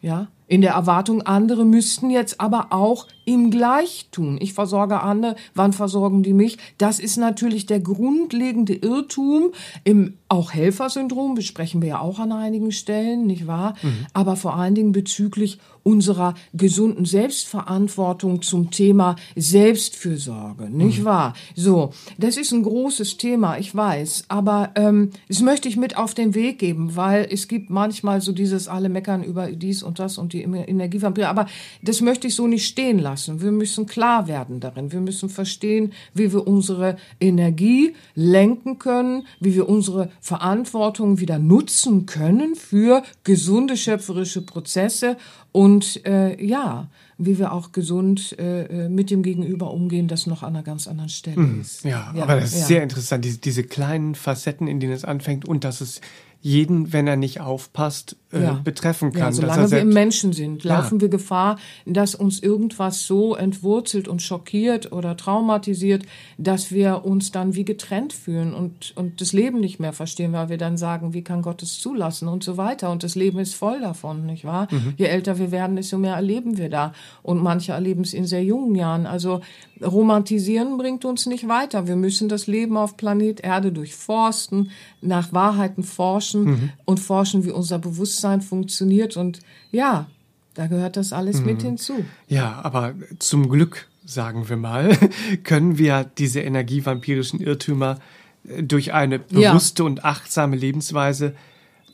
[0.01, 0.27] Ja?
[0.47, 4.38] In der Erwartung, andere müssten jetzt aber auch ihm gleich tun.
[4.41, 6.57] Ich versorge andere, wann versorgen die mich?
[6.77, 9.51] Das ist natürlich der grundlegende Irrtum.
[9.84, 13.75] Im auch Helfersyndrom besprechen wir ja auch an einigen Stellen, nicht wahr?
[13.82, 14.05] Mhm.
[14.13, 21.05] Aber vor allen Dingen bezüglich unserer gesunden Selbstverantwortung zum Thema Selbstfürsorge, nicht mhm.
[21.05, 21.34] wahr?
[21.55, 26.13] So, das ist ein großes Thema, ich weiß, aber ähm, das möchte ich mit auf
[26.13, 30.17] den Weg geben, weil es gibt manchmal so dieses alle meckern über dies und das
[30.17, 31.47] und die Energievampire, aber
[31.82, 33.20] das möchte ich so nicht stehen lassen.
[33.28, 39.55] Wir müssen klar werden darin, wir müssen verstehen, wie wir unsere Energie lenken können, wie
[39.55, 45.17] wir unsere Verantwortung wieder nutzen können für gesunde schöpferische Prozesse
[45.51, 50.43] und äh, ja, wie wir auch gesund äh, äh, mit dem Gegenüber umgehen, das noch
[50.43, 51.61] an einer ganz anderen Stelle mhm.
[51.61, 51.84] ist.
[51.84, 52.65] Ja, ja, aber das ist ja.
[52.65, 56.01] sehr interessant, diese, diese kleinen Facetten, in denen es anfängt und dass es
[56.41, 58.53] jeden, wenn er nicht aufpasst, äh, ja.
[58.63, 59.21] betreffen kann.
[59.21, 61.01] Ja, solange wir im Menschen sind, laufen ja.
[61.01, 66.03] wir Gefahr, dass uns irgendwas so entwurzelt und schockiert oder traumatisiert,
[66.38, 70.49] dass wir uns dann wie getrennt fühlen und, und das Leben nicht mehr verstehen, weil
[70.49, 72.91] wir dann sagen, wie kann Gott es zulassen und so weiter.
[72.91, 74.67] Und das Leben ist voll davon, nicht wahr?
[74.71, 74.93] Mhm.
[74.97, 76.93] Je älter wir werden, desto mehr erleben wir da.
[77.23, 79.05] Und manche erleben es in sehr jungen Jahren.
[79.05, 79.41] Also
[79.82, 81.88] romantisieren bringt uns nicht weiter.
[81.88, 84.71] Wir müssen das Leben auf Planet Erde durchforsten,
[85.01, 86.69] nach Wahrheiten forschen mhm.
[86.86, 89.17] und forschen, wie unser Bewusstsein funktioniert.
[89.17, 89.39] Und
[89.72, 90.07] ja,
[90.53, 91.45] da gehört das alles mhm.
[91.45, 92.05] mit hinzu.
[92.28, 94.97] Ja, aber zum Glück, sagen wir mal,
[95.43, 97.99] können wir diese energievampirischen Irrtümer
[98.47, 99.88] äh, durch eine bewusste ja.
[99.88, 101.34] und achtsame Lebensweise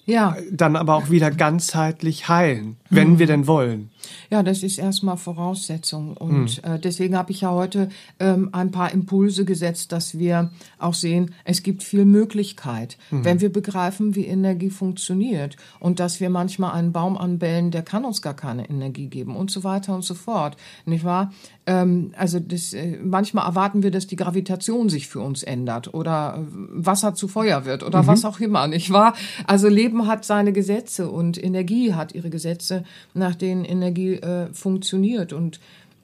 [0.05, 0.35] ja.
[0.51, 3.19] dann aber auch wieder ganzheitlich heilen, wenn mhm.
[3.19, 3.91] wir denn wollen.
[4.29, 6.15] Ja, das ist erstmal Voraussetzung.
[6.17, 6.71] Und mhm.
[6.71, 7.89] äh, deswegen habe ich ja heute
[8.19, 13.25] ähm, ein paar Impulse gesetzt, dass wir auch sehen, es gibt viel Möglichkeit, mhm.
[13.25, 18.05] wenn wir begreifen, wie Energie funktioniert und dass wir manchmal einen Baum anbellen, der kann
[18.05, 20.57] uns gar keine Energie geben und so weiter und so fort.
[20.85, 21.31] Nicht wahr?
[21.65, 26.39] Ähm, also das, äh, manchmal erwarten wir, dass die Gravitation sich für uns ändert oder
[26.39, 28.07] äh, Wasser zu Feuer wird oder mhm.
[28.07, 29.13] was auch immer, nicht wahr?
[29.45, 32.83] Also Leben hat seine Gesetze und Energie hat ihre Gesetze,
[33.13, 35.59] nach denen Energie äh, funktioniert und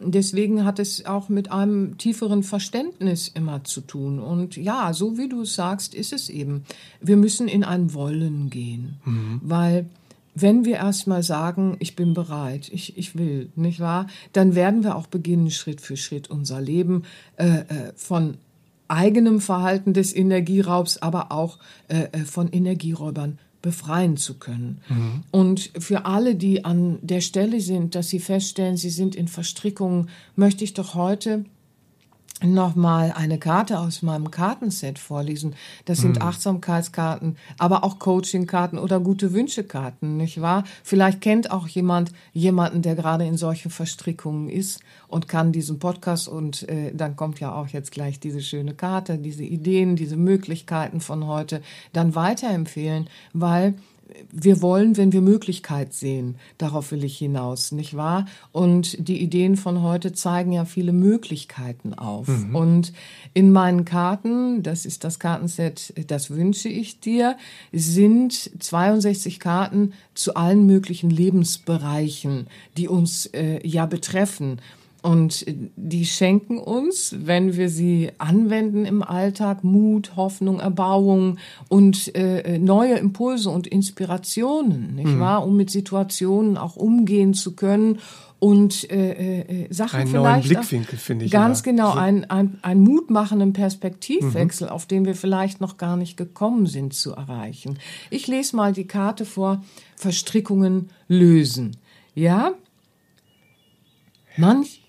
[0.05, 4.19] Deswegen hat es auch mit einem tieferen Verständnis immer zu tun.
[4.19, 6.63] Und ja, so wie du es sagst, ist es eben.
[6.99, 9.39] Wir müssen in ein Wollen gehen, mhm.
[9.43, 9.85] weil
[10.35, 14.95] wenn wir erstmal sagen, ich bin bereit, ich, ich will, nicht wahr, dann werden wir
[14.95, 17.03] auch beginnen, Schritt für Schritt unser Leben
[17.37, 18.37] äh, äh, von
[18.87, 24.81] eigenem Verhalten des Energieraubs, aber auch äh, äh von Energieräubern befreien zu können.
[24.89, 25.23] Mhm.
[25.31, 30.09] Und für alle, die an der Stelle sind, dass sie feststellen, sie sind in Verstrickungen,
[30.35, 31.45] möchte ich doch heute
[32.43, 35.55] nochmal eine Karte aus meinem Kartenset vorlesen.
[35.85, 36.21] Das sind mhm.
[36.21, 40.63] Achtsamkeitskarten, aber auch Coachingkarten oder gute Wünschekarten, nicht wahr?
[40.83, 46.27] Vielleicht kennt auch jemand jemanden, der gerade in solchen Verstrickungen ist und kann diesen Podcast
[46.27, 50.99] und äh, dann kommt ja auch jetzt gleich diese schöne Karte, diese Ideen, diese Möglichkeiten
[50.99, 51.61] von heute
[51.93, 53.75] dann weiterempfehlen, weil
[54.31, 56.35] wir wollen, wenn wir Möglichkeit sehen.
[56.57, 58.25] Darauf will ich hinaus, nicht wahr?
[58.51, 62.27] Und die Ideen von heute zeigen ja viele Möglichkeiten auf.
[62.27, 62.55] Mhm.
[62.55, 62.93] Und
[63.33, 67.37] in meinen Karten, das ist das Kartenset, das wünsche ich dir,
[67.71, 72.47] sind 62 Karten zu allen möglichen Lebensbereichen,
[72.77, 74.59] die uns äh, ja betreffen.
[75.03, 75.45] Und
[75.75, 82.95] die schenken uns, wenn wir sie anwenden im Alltag, Mut, Hoffnung, Erbauung und äh, neue
[82.95, 85.19] Impulse und Inspirationen, nicht mhm.
[85.19, 85.45] wahr?
[85.45, 87.99] Um mit Situationen auch umgehen zu können
[88.39, 90.49] und äh, äh, Sachen einen vielleicht.
[90.49, 91.31] Neuen Blickwinkel, finde ich.
[91.31, 91.71] Ganz immer.
[91.71, 94.73] genau, ein, ein, ein mutmachenden Perspektivwechsel, mhm.
[94.73, 97.77] auf den wir vielleicht noch gar nicht gekommen sind zu erreichen.
[98.09, 99.63] Ich lese mal die Karte vor,
[99.95, 101.77] Verstrickungen lösen.
[102.15, 102.53] Ja?
[104.35, 104.82] Manch,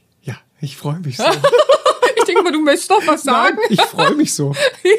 [0.64, 1.24] ich freue mich so.
[2.16, 3.56] ich denke mal, du möchtest doch was sagen.
[3.60, 4.52] Nein, ich freue mich so.
[4.82, 4.90] ja,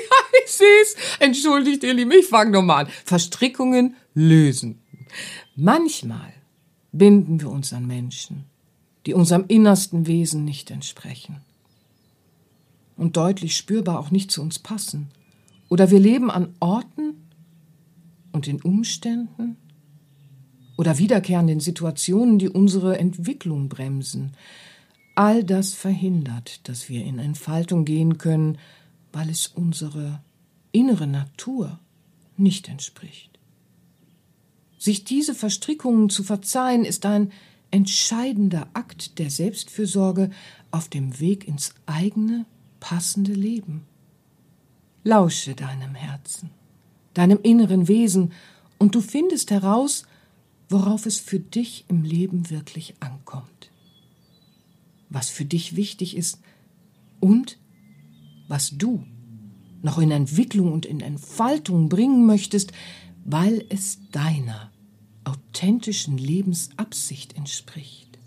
[0.43, 0.95] ich sehe es.
[1.19, 2.91] Entschuldigt ihr Lieben, ich fange nochmal an.
[3.03, 4.81] Verstrickungen lösen.
[5.55, 6.33] Manchmal
[6.91, 8.45] binden wir uns an Menschen,
[9.05, 11.41] die unserem innersten Wesen nicht entsprechen
[12.97, 15.09] und deutlich spürbar auch nicht zu uns passen.
[15.69, 17.27] Oder wir leben an Orten
[18.31, 19.57] und in Umständen
[20.77, 24.33] oder wiederkehrenden Situationen, die unsere Entwicklung bremsen.
[25.15, 28.57] All das verhindert, dass wir in Entfaltung gehen können,
[29.13, 30.21] weil es unserer
[30.73, 31.79] innere Natur
[32.35, 33.39] nicht entspricht.
[34.77, 37.31] Sich diese Verstrickungen zu verzeihen, ist ein
[37.71, 40.31] entscheidender Akt der Selbstfürsorge
[40.71, 42.45] auf dem Weg ins eigene,
[42.81, 43.85] passende Leben.
[45.05, 46.49] Lausche deinem Herzen,
[47.13, 48.33] deinem inneren Wesen,
[48.77, 50.05] und du findest heraus,
[50.67, 53.54] worauf es für dich im Leben wirklich ankommt
[55.15, 56.41] was für dich wichtig ist
[57.21, 57.57] und
[58.49, 59.05] was du
[59.81, 62.73] noch in Entwicklung und in Entfaltung bringen möchtest,
[63.23, 64.71] weil es deiner
[65.23, 68.19] authentischen Lebensabsicht entspricht.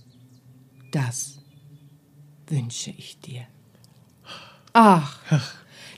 [0.90, 1.42] Das
[2.46, 3.42] wünsche ich dir.
[4.72, 5.20] Ach,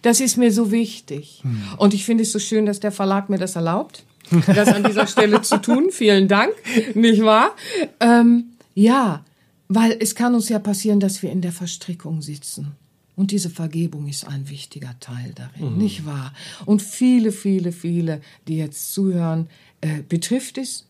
[0.02, 1.44] das ist mir so wichtig.
[1.76, 4.04] Und ich finde es so schön, dass der Verlag mir das erlaubt,
[4.46, 5.88] das an dieser Stelle zu tun.
[5.92, 6.52] Vielen Dank,
[6.94, 7.54] nicht wahr?
[8.00, 9.24] Ähm, ja,
[9.72, 12.72] weil es kann uns ja passieren, dass wir in der Verstrickung sitzen.
[13.14, 15.78] Und diese Vergebung ist ein wichtiger Teil darin, mhm.
[15.78, 16.34] nicht wahr?
[16.66, 19.46] Und viele, viele, viele, die jetzt zuhören,
[19.80, 20.86] äh, betrifft es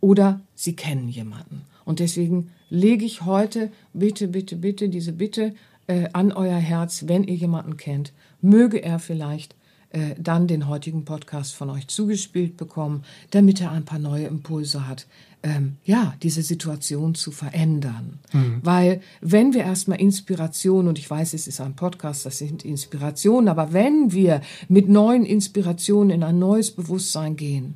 [0.00, 1.62] oder sie kennen jemanden.
[1.86, 5.54] Und deswegen lege ich heute bitte, bitte, bitte diese Bitte
[5.86, 9.54] äh, an euer Herz, wenn ihr jemanden kennt, möge er vielleicht
[9.94, 14.88] äh, dann den heutigen Podcast von euch zugespielt bekommen, damit er ein paar neue Impulse
[14.88, 15.06] hat,
[15.44, 18.18] ähm, ja, diese Situation zu verändern.
[18.32, 18.58] Mhm.
[18.64, 23.48] Weil wenn wir erstmal Inspiration, und ich weiß, es ist ein Podcast, das sind Inspirationen,
[23.48, 27.74] aber wenn wir mit neuen Inspirationen in ein neues Bewusstsein gehen,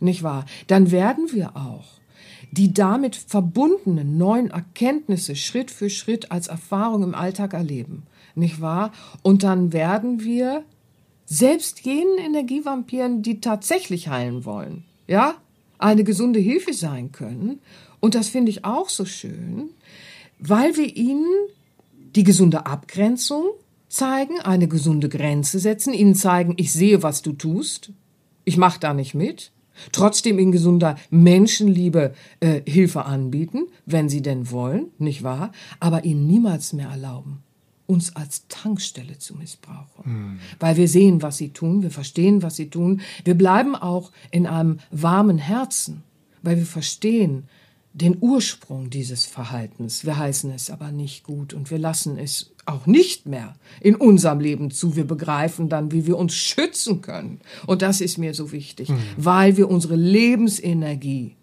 [0.00, 1.84] nicht wahr, dann werden wir auch
[2.50, 8.02] die damit verbundenen neuen Erkenntnisse Schritt für Schritt als Erfahrung im Alltag erleben,
[8.34, 8.90] nicht wahr?
[9.22, 10.64] Und dann werden wir
[11.26, 15.34] selbst jenen Energievampiren, die tatsächlich heilen wollen, ja,
[15.78, 17.60] eine gesunde Hilfe sein können.
[18.00, 19.70] Und das finde ich auch so schön,
[20.38, 21.28] weil wir ihnen
[22.14, 23.44] die gesunde Abgrenzung
[23.88, 27.92] zeigen, eine gesunde Grenze setzen, ihnen zeigen, ich sehe, was du tust,
[28.44, 29.52] ich mache da nicht mit,
[29.92, 36.26] trotzdem in gesunder Menschenliebe äh, Hilfe anbieten, wenn sie denn wollen, nicht wahr, aber ihnen
[36.26, 37.42] niemals mehr erlauben,
[37.86, 40.04] uns als Tankstelle zu missbrauchen.
[40.04, 40.38] Mhm.
[40.58, 43.00] Weil wir sehen, was sie tun, wir verstehen, was sie tun.
[43.24, 46.02] Wir bleiben auch in einem warmen Herzen,
[46.42, 47.44] weil wir verstehen
[47.92, 50.04] den Ursprung dieses Verhaltens.
[50.04, 54.40] Wir heißen es aber nicht gut und wir lassen es auch nicht mehr in unserem
[54.40, 54.96] Leben zu.
[54.96, 57.40] Wir begreifen dann, wie wir uns schützen können.
[57.66, 58.98] Und das ist mir so wichtig, mhm.
[59.16, 61.36] weil wir unsere Lebensenergie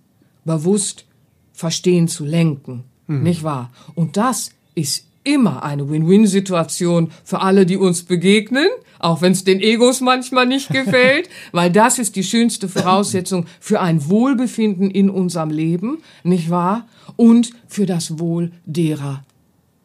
[0.46, 1.06] bewusst
[1.54, 2.84] verstehen zu lenken.
[3.08, 3.24] Mhm.
[3.24, 3.72] Nicht wahr?
[3.96, 8.68] Und das ist immer eine Win-Win-Situation für alle, die uns begegnen,
[9.00, 13.82] auch wenn es den Egos manchmal nicht gefällt, weil das ist die schönste Voraussetzung für
[13.82, 16.88] ein Wohlbefinden in unserem Leben, nicht wahr?
[17.16, 19.24] Und für das Wohl derer,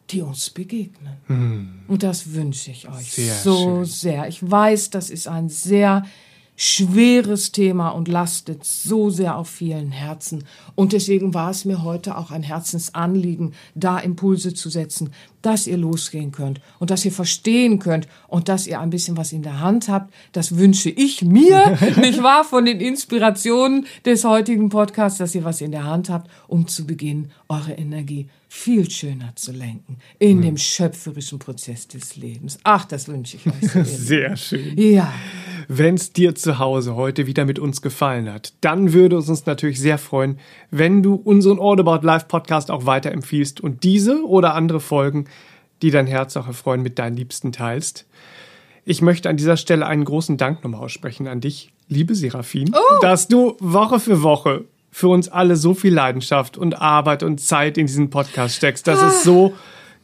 [0.09, 1.17] die uns begegnen.
[1.27, 1.69] Hm.
[1.87, 3.85] Und das wünsche ich euch sehr so schön.
[3.85, 4.27] sehr.
[4.27, 6.03] Ich weiß, das ist ein sehr
[6.61, 10.43] schweres Thema und lastet so sehr auf vielen Herzen.
[10.75, 15.77] Und deswegen war es mir heute auch ein Herzensanliegen, da Impulse zu setzen, dass ihr
[15.77, 19.61] losgehen könnt und dass ihr verstehen könnt und dass ihr ein bisschen was in der
[19.61, 20.13] Hand habt.
[20.33, 25.61] Das wünsche ich mir, nicht wahr, von den Inspirationen des heutigen Podcasts, dass ihr was
[25.61, 30.41] in der Hand habt, um zu Beginn eure Energie viel schöner zu lenken in mhm.
[30.41, 32.57] dem schöpferischen Prozess des Lebens.
[32.63, 33.71] Ach, das wünsche ich euch.
[33.85, 34.73] Sehr, schön.
[34.75, 35.13] Ja.
[35.67, 39.45] Wenn es dir zu Hause heute wieder mit uns gefallen hat, dann würde es uns
[39.45, 40.39] natürlich sehr freuen,
[40.71, 45.25] wenn du unseren All About Life Podcast auch weiterempfiehlst und diese oder andere Folgen,
[45.83, 48.07] die dein Herz auch erfreuen, mit deinen Liebsten teilst.
[48.83, 53.01] Ich möchte an dieser Stelle einen großen Dank nochmal aussprechen an dich, liebe Serafin, oh.
[53.01, 57.77] dass du Woche für Woche für uns alle so viel Leidenschaft und Arbeit und Zeit
[57.77, 58.87] in diesen Podcast steckst.
[58.87, 59.53] Das ist so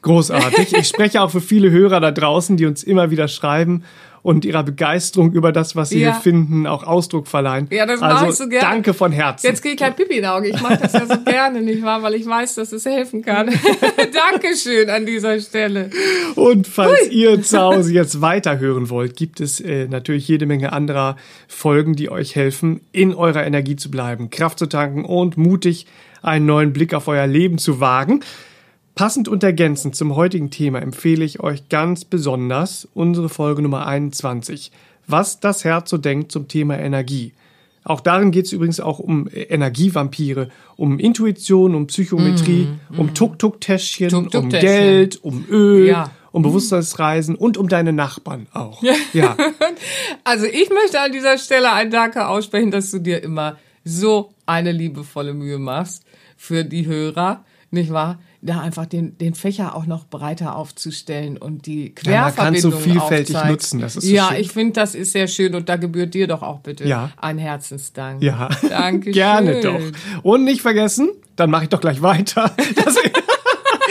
[0.02, 0.74] großartig.
[0.74, 3.84] Ich spreche auch für viele Hörer da draußen, die uns immer wieder schreiben
[4.26, 6.12] und ihrer Begeisterung über das, was sie ja.
[6.12, 7.68] hier finden, auch Ausdruck verleihen.
[7.70, 8.68] Ja, das also, mache ich so gerne.
[8.68, 9.46] Danke von Herzen.
[9.46, 10.48] Jetzt kriege ich kein Pipi in Auge.
[10.48, 12.02] Ich mache das ja so gerne, nicht wahr?
[12.02, 13.52] Weil ich weiß, dass es helfen kann.
[14.32, 15.92] Dankeschön an dieser Stelle.
[16.34, 17.10] Und falls Hui.
[17.10, 21.18] ihr zu Hause jetzt weiterhören wollt, gibt es äh, natürlich jede Menge anderer
[21.48, 25.86] Folgen, die euch helfen, in eurer Energie zu bleiben, Kraft zu tanken und mutig
[26.24, 28.22] einen neuen Blick auf euer Leben zu wagen.
[28.96, 34.72] Passend und ergänzend zum heutigen Thema empfehle ich euch ganz besonders unsere Folge Nummer 21.
[35.06, 37.34] Was das Herz so denkt zum Thema Energie.
[37.84, 43.00] Auch darin geht es übrigens auch um Energievampire, um Intuition, um Psychometrie, mm, mm.
[43.00, 46.12] um Tuk-Tuk-Täschchen, Tuk -Tuk um Geld, um Öl, ja.
[46.32, 48.82] um Bewusstseinsreisen und um deine Nachbarn auch.
[49.12, 49.36] Ja.
[50.24, 54.72] also ich möchte an dieser Stelle ein Danke aussprechen, dass du dir immer so eine
[54.72, 56.06] liebevolle Mühe machst
[56.38, 58.20] für die Hörer, nicht wahr?
[58.46, 62.62] Da einfach den, den Fächer auch noch breiter aufzustellen und die Querverbindung ja, man kann
[62.62, 63.52] so vielfältig aufzeigen.
[63.52, 63.80] nutzen.
[63.82, 64.42] Das ist so ja, schön.
[64.42, 67.12] ich finde, das ist sehr schön und da gebührt dir doch auch bitte ja.
[67.18, 68.22] ein Herzensdank.
[68.22, 69.82] Ja, danke Gerne doch.
[70.24, 72.56] Und nicht vergessen, dann mache ich doch gleich weiter.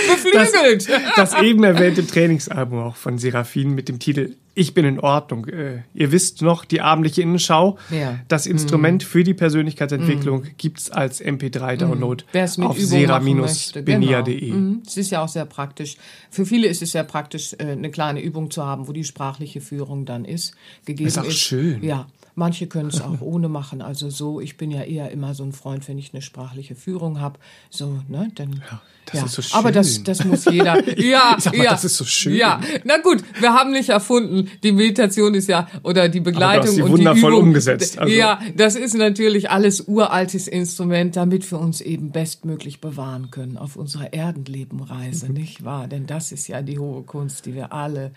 [0.06, 0.88] Das, Beflügelt.
[1.16, 5.46] Das, das, eben erwähnte Trainingsalbum auch von Seraphin mit dem Titel Ich bin in Ordnung.
[5.46, 7.78] Äh, ihr wisst noch, die abendliche Innenschau.
[7.90, 8.18] Ja.
[8.28, 9.06] Das Instrument mm.
[9.06, 10.68] für die Persönlichkeitsentwicklung mm.
[10.76, 12.62] es als MP3-Download mm.
[12.62, 14.40] auf sera-benia.de.
[14.40, 14.56] Genau.
[14.56, 14.82] Mm.
[14.86, 15.96] Es ist ja auch sehr praktisch.
[16.30, 19.60] Für viele ist es sehr praktisch, äh, eine kleine Übung zu haben, wo die sprachliche
[19.60, 20.54] Führung dann ist.
[20.84, 21.38] Gegeben ist auch ist.
[21.38, 21.82] schön.
[21.82, 22.06] Ja.
[22.34, 23.82] Manche können es auch ohne machen.
[23.82, 27.20] Also so, ich bin ja eher immer so ein Freund, wenn ich eine sprachliche Führung
[27.20, 27.38] habe.
[27.70, 28.62] So, ne, dann.
[28.70, 29.26] Ja, das ja.
[29.26, 29.58] ist so schön.
[29.58, 30.82] Aber das, das muss jeder.
[30.98, 31.70] ja, mal, ja.
[31.70, 32.34] Das ist so schön.
[32.34, 34.50] Ja, na gut, wir haben nicht erfunden.
[34.62, 37.48] Die Meditation ist ja, oder die Begleitung und wundervoll die Übung.
[37.48, 37.98] umgesetzt.
[37.98, 38.12] Also.
[38.12, 43.76] Ja, das ist natürlich alles uraltes Instrument, damit wir uns eben bestmöglich bewahren können auf
[43.76, 45.86] unserer Erdenlebenreise, nicht wahr?
[45.86, 48.12] Denn das ist ja die hohe Kunst, die wir alle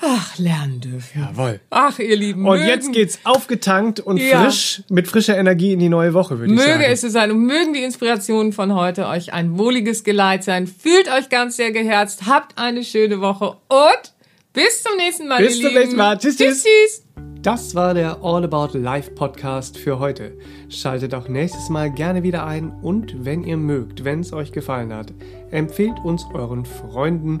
[0.00, 1.20] Ach, lernen dürfen.
[1.20, 1.60] Jawohl.
[1.70, 2.46] Ach, ihr Lieben.
[2.46, 4.44] Und mögen, jetzt geht's aufgetankt und ja.
[4.44, 6.72] frisch, mit frischer Energie in die neue Woche, würde ich sagen.
[6.72, 10.66] Möge es so sein und mögen die Inspirationen von heute euch ein wohliges Geleit sein.
[10.66, 14.12] Fühlt euch ganz sehr geherzt, habt eine schöne Woche und
[14.52, 16.18] bis zum nächsten Mal, Bis zum nächsten Mal.
[16.18, 16.64] Tschüss, tschüss.
[16.64, 17.02] tschüss.
[17.42, 20.36] Das war der All About Life Podcast für heute.
[20.68, 24.92] Schaltet auch nächstes Mal gerne wieder ein und wenn ihr mögt, wenn es euch gefallen
[24.92, 25.12] hat,
[25.50, 27.40] empfehlt uns euren Freunden